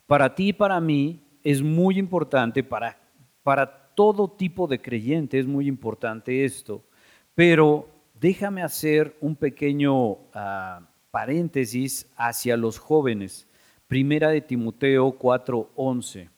[0.07, 2.99] para ti y para mí es muy importante, para,
[3.42, 6.86] para todo tipo de creyente es muy importante esto
[7.35, 7.89] pero
[8.20, 10.80] déjame hacer un pequeño ah,
[11.11, 13.47] paréntesis hacia los jóvenes.
[13.89, 16.30] Primera de Timoteo 4:11.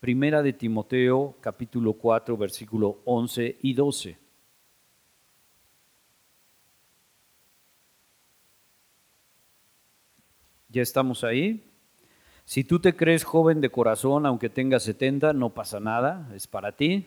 [0.00, 4.18] Primera de Timoteo capítulo 4 versículo 11 y 12.
[10.68, 11.64] ¿Ya estamos ahí?
[12.44, 16.76] Si tú te crees joven de corazón, aunque tengas 70, no pasa nada, es para
[16.76, 17.06] ti.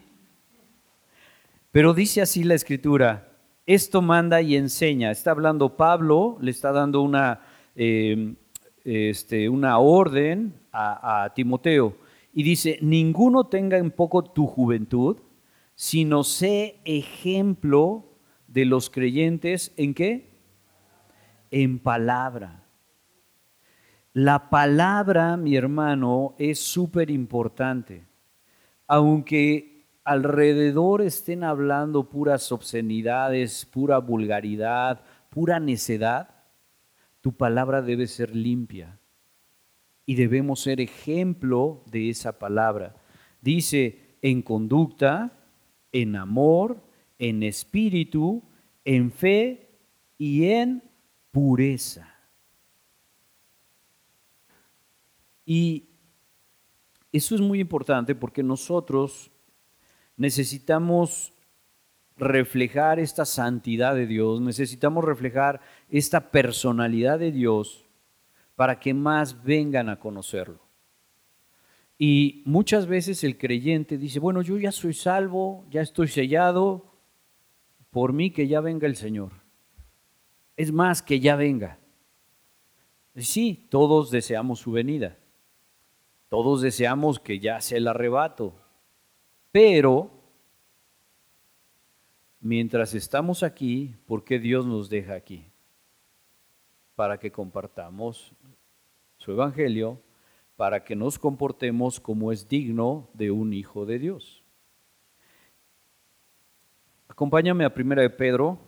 [1.71, 3.29] Pero dice así la escritura,
[3.65, 5.11] esto manda y enseña.
[5.11, 7.41] Está hablando Pablo, le está dando una,
[7.75, 8.35] em,
[8.83, 11.95] este, una orden a, a Timoteo.
[12.33, 15.17] Y dice, ninguno tenga en poco tu juventud,
[15.75, 18.05] sino sé ejemplo
[18.47, 20.29] de los creyentes en qué?
[21.51, 22.63] En palabra.
[24.13, 28.05] La palabra, mi hermano, es súper importante.
[28.87, 29.68] Aunque
[30.09, 36.29] alrededor estén hablando puras obscenidades, pura vulgaridad, pura necedad,
[37.21, 38.99] tu palabra debe ser limpia.
[40.07, 42.95] Y debemos ser ejemplo de esa palabra.
[43.39, 45.31] Dice, en conducta,
[45.91, 46.81] en amor,
[47.19, 48.41] en espíritu,
[48.85, 49.69] en fe
[50.17, 50.81] y en
[51.29, 52.15] pureza.
[55.45, 55.87] Y
[57.11, 59.31] eso es muy importante porque nosotros
[60.19, 61.33] necesitamos
[62.17, 67.85] reflejar esta santidad de Dios, necesitamos reflejar esta personalidad de Dios
[68.55, 70.59] para que más vengan a conocerlo.
[71.97, 76.93] Y muchas veces el creyente dice, bueno, yo ya soy salvo, ya estoy sellado,
[77.89, 79.31] por mí que ya venga el Señor.
[80.57, 81.79] Es más, que ya venga.
[83.15, 85.17] Sí, todos deseamos su venida.
[86.27, 88.58] Todos deseamos que ya sea el arrebato.
[89.51, 90.11] Pero,
[92.39, 95.45] mientras estamos aquí, ¿por qué Dios nos deja aquí?
[96.95, 98.33] Para que compartamos
[99.17, 99.99] su evangelio,
[100.55, 104.43] para que nos comportemos como es digno de un hijo de Dios.
[107.07, 108.59] Acompáñame a Primera de Pedro,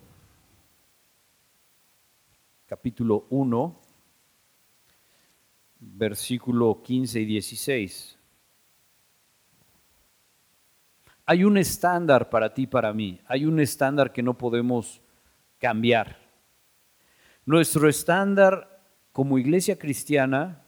[2.66, 3.80] capítulo 1,
[5.80, 8.21] versículo 15 y 16.
[11.26, 13.20] Hay un estándar para ti, para mí.
[13.28, 15.02] Hay un estándar que no podemos
[15.60, 16.18] cambiar.
[17.46, 20.64] Nuestro estándar como iglesia cristiana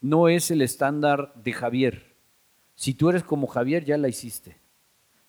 [0.00, 2.16] no es el estándar de Javier.
[2.74, 4.58] Si tú eres como Javier, ya la hiciste.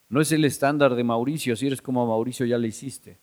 [0.10, 1.56] No es el estándar de Mauricio.
[1.56, 3.20] Si eres como Mauricio, ya la hiciste.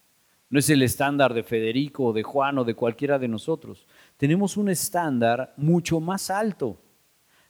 [0.51, 3.87] No es el estándar de Federico, o de Juan o de cualquiera de nosotros.
[4.16, 6.80] Tenemos un estándar mucho más alto.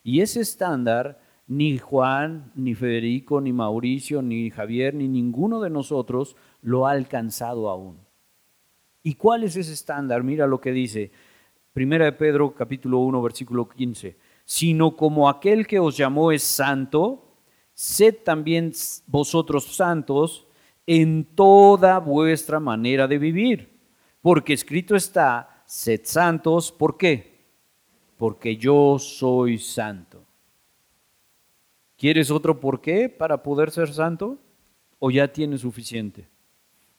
[0.03, 6.36] Y ese estándar ni Juan, ni Federico, ni Mauricio, ni Javier, ni ninguno de nosotros
[6.62, 7.99] lo ha alcanzado aún.
[9.03, 10.22] ¿Y cuál es ese estándar?
[10.22, 11.12] Mira lo que dice.
[11.72, 14.16] Primera de Pedro capítulo 1 versículo 15.
[14.47, 17.36] Sino como aquel que os llamó es santo,
[17.74, 18.72] sed también
[19.07, 20.47] vosotros santos
[20.86, 23.78] en toda vuestra manera de vivir.
[24.22, 27.45] Porque escrito está, sed santos, ¿por qué?
[28.16, 30.24] Porque yo soy santo.
[32.05, 34.36] ¿Quieres otro por qué para poder ser santo?
[34.98, 36.28] ¿O ya tienes suficiente?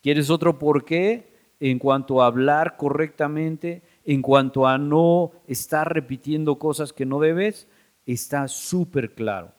[0.01, 6.58] ¿Quieres otro por qué en cuanto a hablar correctamente, en cuanto a no estar repitiendo
[6.58, 7.68] cosas que no debes?
[8.08, 9.51] Está súper claro.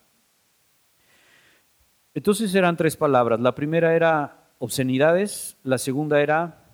[2.12, 3.38] Entonces eran tres palabras.
[3.38, 6.64] La primera era obscenidades, la segunda era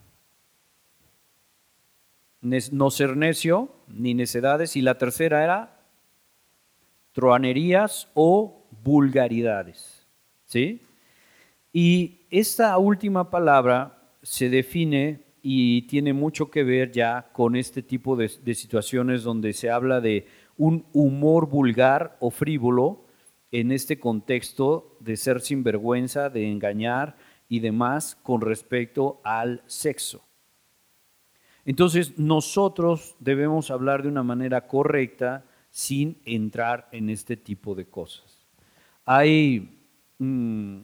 [2.41, 5.79] no ser necio, ni necedades, y la tercera era
[7.13, 10.07] troanerías o vulgaridades.
[10.45, 10.81] ¿Sí?
[11.73, 18.15] Y esta última palabra se define y tiene mucho que ver ya con este tipo
[18.17, 20.27] de, de situaciones donde se habla de
[20.57, 23.07] un humor vulgar o frívolo
[23.51, 27.17] en este contexto de ser sinvergüenza, de engañar
[27.49, 30.23] y demás con respecto al sexo.
[31.65, 38.32] Entonces nosotros debemos hablar de una manera correcta sin entrar en este tipo de cosas.
[39.05, 39.87] Hay,
[40.19, 40.83] mm,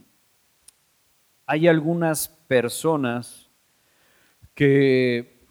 [1.46, 3.48] hay algunas personas
[4.54, 5.46] que,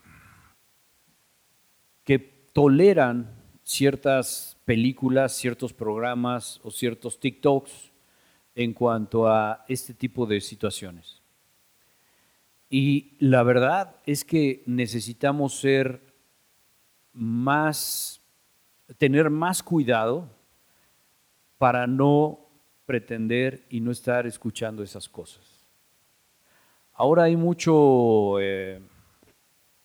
[2.03, 2.19] que
[2.53, 7.91] toleran ciertas películas, ciertos programas o ciertos TikToks
[8.55, 11.21] en cuanto a este tipo de situaciones.
[12.69, 16.01] Y la verdad es que necesitamos ser
[17.13, 18.21] más,
[18.97, 20.29] tener más cuidado
[21.57, 22.46] para no
[22.87, 25.63] pretender y no estar escuchando esas cosas.
[26.93, 28.81] Ahora hay mucho, eh,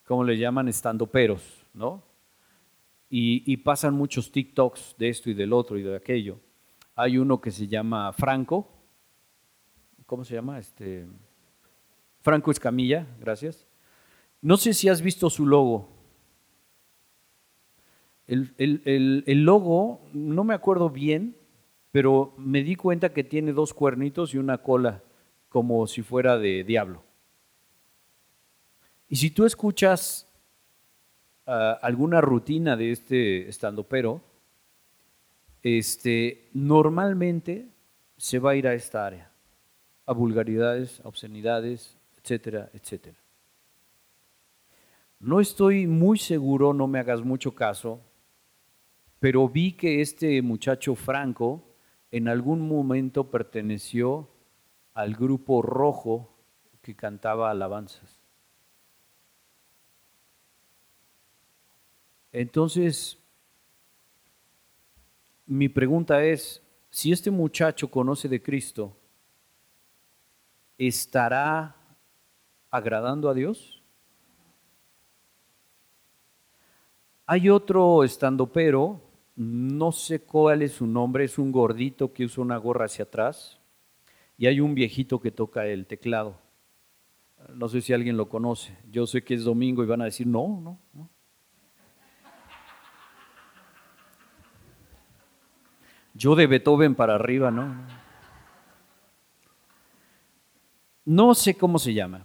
[0.07, 0.69] ¿cómo le llaman?
[0.69, 1.43] Estando peros,
[1.75, 2.03] ¿no?
[3.15, 6.41] y, pasan muchos TikToks de esto y del otro y de aquello.
[6.95, 8.67] Hay uno que se llama Franco,
[10.07, 10.59] ¿cómo se llama?
[10.59, 11.07] Este,
[12.21, 13.67] Franco Escamilla, gracias.
[14.41, 15.91] No sé si has visto su logo.
[18.27, 21.37] El, logo, no me acuerdo bien,
[21.93, 25.03] pero me di cuenta que tiene dos cuernitos y una cola,
[25.51, 27.05] como si fuera de diablo.
[29.09, 30.27] Y si tú escuchas
[31.45, 33.51] alguna rutina de este
[33.89, 34.23] pero
[35.63, 37.69] este, normalmente
[38.17, 39.31] se va a ir a esta área,
[40.07, 43.19] a vulgaridades, a obscenidades, etcétera, etcétera.
[45.21, 48.01] No estoy muy seguro, no me hagas mucho caso,
[49.21, 51.72] pero vi que este muchacho Franco
[52.13, 54.29] en algún momento perteneció
[54.93, 56.31] al grupo rojo
[56.83, 58.21] que cantaba alabanzas.
[62.31, 63.19] Entonces,
[65.47, 68.95] mi pregunta es, si este muchacho conoce de Cristo,
[70.77, 71.75] ¿estará
[72.71, 73.83] agradando a Dios?
[77.25, 79.01] Hay otro estando pero,
[79.37, 83.61] no sé cuál es su nombre, es un gordito que usa una gorra hacia atrás
[84.37, 86.39] y hay un viejito que toca el teclado.
[87.55, 88.77] No sé si alguien lo conoce.
[88.91, 91.11] Yo sé que es domingo y van a decir, no, no, no.
[96.15, 97.75] Yo de Beethoven para arriba, ¿no?
[101.05, 102.25] no sé cómo se llama,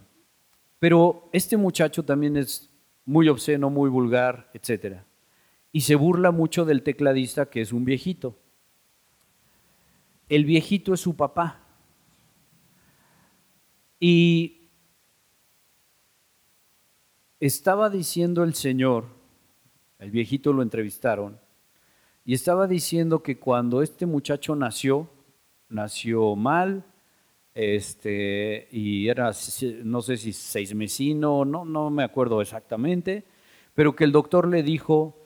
[0.78, 2.72] pero este muchacho también es
[3.04, 4.98] muy obsceno, muy vulgar, etc.
[5.72, 8.38] Y se burla mucho del tecladista que es un viejito.
[10.28, 11.60] El viejito es su papá.
[14.00, 14.68] Y
[17.40, 19.06] estaba diciendo el Señor,
[19.98, 21.38] el viejito lo entrevistaron,
[22.24, 25.08] y estaba diciendo que cuando este muchacho nació,
[25.68, 26.84] nació mal,
[27.54, 29.32] este, y era,
[29.82, 33.24] no sé si seis mesino, no, no me acuerdo exactamente,
[33.74, 35.16] pero que el doctor le dijo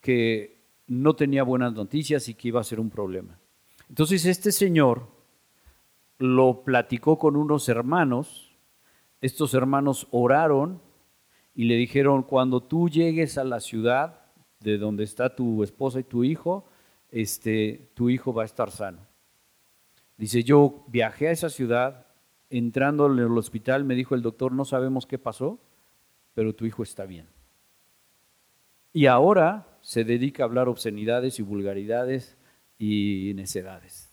[0.00, 3.38] que no tenía buenas noticias y que iba a ser un problema.
[3.88, 5.06] Entonces este señor
[6.18, 8.56] lo platicó con unos hermanos,
[9.20, 10.80] estos hermanos oraron
[11.54, 14.20] y le dijeron, cuando tú llegues a la ciudad
[14.60, 16.64] de donde está tu esposa y tu hijo,
[17.10, 19.06] este, tu hijo va a estar sano.
[20.16, 22.06] Dice, yo viajé a esa ciudad,
[22.50, 25.60] entrando en el hospital, me dijo el doctor, no sabemos qué pasó,
[26.34, 27.26] pero tu hijo está bien.
[28.92, 32.36] Y ahora se dedica a hablar obscenidades y vulgaridades
[32.78, 34.10] y necedades.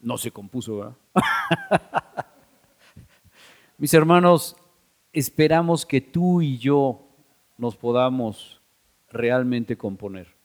[0.00, 0.96] No se compuso, ¿verdad?
[3.78, 4.56] Mis hermanos,
[5.12, 7.08] esperamos que tú y yo
[7.58, 8.60] nos podamos
[9.08, 10.42] realmente componer.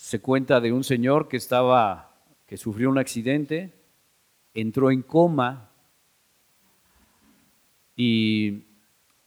[0.00, 2.16] se cuenta de un señor que estaba,
[2.46, 3.74] que sufrió un accidente,
[4.54, 5.69] entró en coma
[8.02, 8.64] y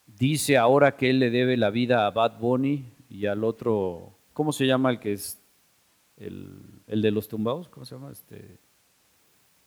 [0.08, 4.52] dice ahora que él le debe la vida a Bad Bunny y al otro, ¿cómo
[4.52, 5.40] se llama el que es
[6.18, 7.70] el, de los tumbados?
[7.70, 8.12] ¿Cómo se llama?
[8.12, 8.58] Este,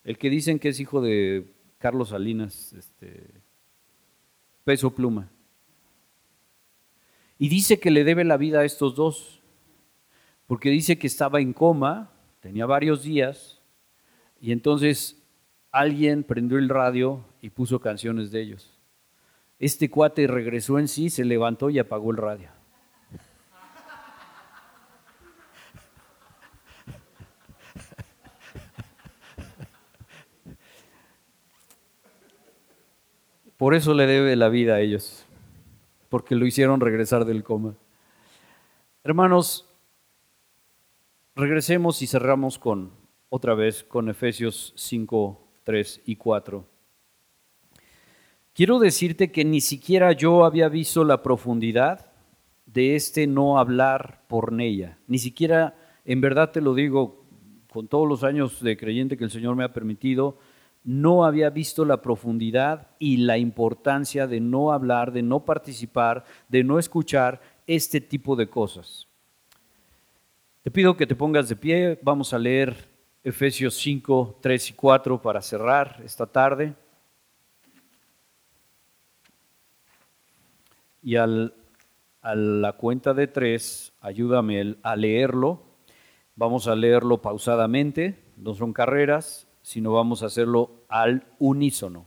[0.03, 3.31] el que dicen que es hijo de Carlos Salinas, este,
[4.65, 5.31] peso pluma.
[7.39, 9.41] Y dice que le debe la vida a estos dos
[10.49, 13.61] porque dice que estaba en coma, tenía varios días,
[14.41, 15.23] y entonces
[15.71, 18.76] alguien prendió el radio y puso canciones de ellos.
[19.59, 22.51] Este cuate regresó en sí, se levantó y apagó el radio.
[33.57, 35.25] Por eso le debe la vida a ellos,
[36.11, 37.75] porque lo hicieron regresar del coma.
[39.03, 39.67] Hermanos,
[41.39, 42.93] Regresemos y cerramos con
[43.29, 46.67] otra vez con Efesios 5, 3 y 4.
[48.57, 52.11] Quiero decirte que ni siquiera yo había visto la profundidad
[52.65, 54.97] de este no hablar por ella.
[55.09, 55.77] Ni siquiera,
[56.07, 57.27] en verdad te lo digo,
[57.71, 60.39] con todos los años de creyente que el Señor me ha permitido,
[60.85, 66.65] no había visto la profundidad y la importancia de no hablar, de no participar, de
[66.65, 69.07] no escuchar este tipo de cosas.
[70.63, 71.99] Te pido que te pongas de pie.
[72.01, 72.89] Vamos a leer
[73.23, 76.75] Efesios 5, 3 y 4 para cerrar esta tarde.
[81.07, 81.55] Y al,
[82.21, 85.63] a la cuenta de tres, ayúdame a leerlo.
[86.35, 92.07] Vamos a leerlo pausadamente, no son carreras, sino vamos a hacerlo al unísono.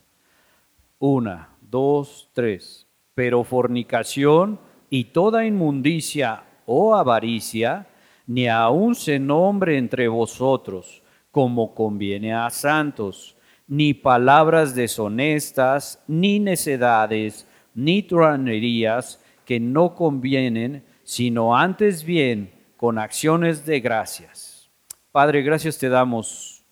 [0.99, 2.87] Una, dos, tres.
[3.15, 7.87] Pero fornicación y toda inmundicia o avaricia,
[8.27, 17.47] ni aun se nombre entre vosotros como conviene a santos, ni palabras deshonestas, ni necedades,
[17.73, 24.69] ni truanerías que no convienen, sino antes bien con acciones de gracias.
[25.11, 26.63] Padre, gracias te damos,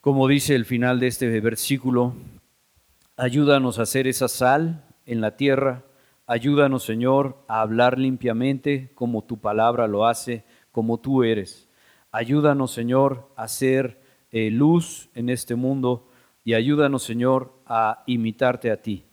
[0.00, 2.14] como dice el final de este versículo,
[3.16, 5.82] ayúdanos a hacer esa sal en la tierra,
[6.26, 11.68] ayúdanos Señor a hablar limpiamente como tu palabra lo hace, como tú eres.
[12.12, 14.00] Ayúdanos, Señor, a ser
[14.30, 16.08] eh, luz en este mundo
[16.44, 19.04] y ayúdanos, Señor, a imitarte a ti.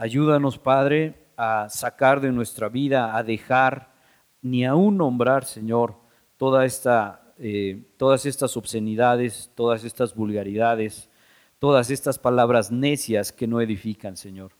[0.00, 3.92] Ayúdanos, Padre, a sacar de nuestra vida, a dejar,
[4.40, 5.96] ni aún nombrar, Señor,
[7.38, 11.10] eh, todas estas obscenidades, todas estas vulgaridades,
[11.58, 14.52] todas estas palabras necias que no edifican, Señor.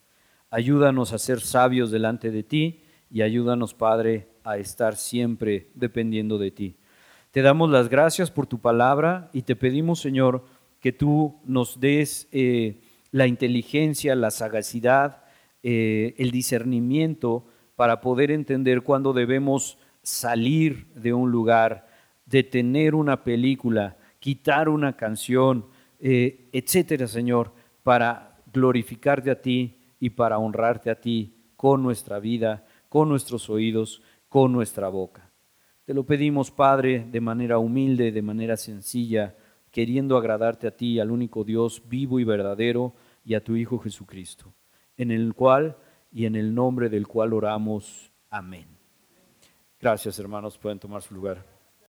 [0.51, 6.51] Ayúdanos a ser sabios delante de ti y ayúdanos, Padre, a estar siempre dependiendo de
[6.51, 6.77] ti.
[7.31, 10.45] Te damos las gracias por tu palabra y te pedimos, Señor,
[10.81, 12.81] que tú nos des eh,
[13.13, 15.28] la inteligencia, la sagacidad,
[15.63, 17.47] eh, el discernimiento
[17.77, 21.89] para poder entender cuándo debemos salir de un lugar,
[22.27, 25.67] detener una película, quitar una canción,
[26.01, 27.53] eh, etcétera, Señor,
[27.83, 34.03] para glorificarte a ti y para honrarte a ti con nuestra vida, con nuestros oídos,
[34.29, 35.31] con nuestra boca.
[35.85, 39.35] Te lo pedimos, Padre, de manera humilde, de manera sencilla,
[39.71, 42.95] que queriendo agradarte a ti, al único Dios vivo y verdadero,
[43.25, 44.53] y a tu Hijo Jesucristo,
[44.99, 45.77] en el cual
[46.13, 48.13] y en el nombre del cual oramos.
[48.29, 48.67] Amén.
[49.81, 50.59] Gracias, hermanos.
[50.59, 51.58] Pueden tomar su lugar.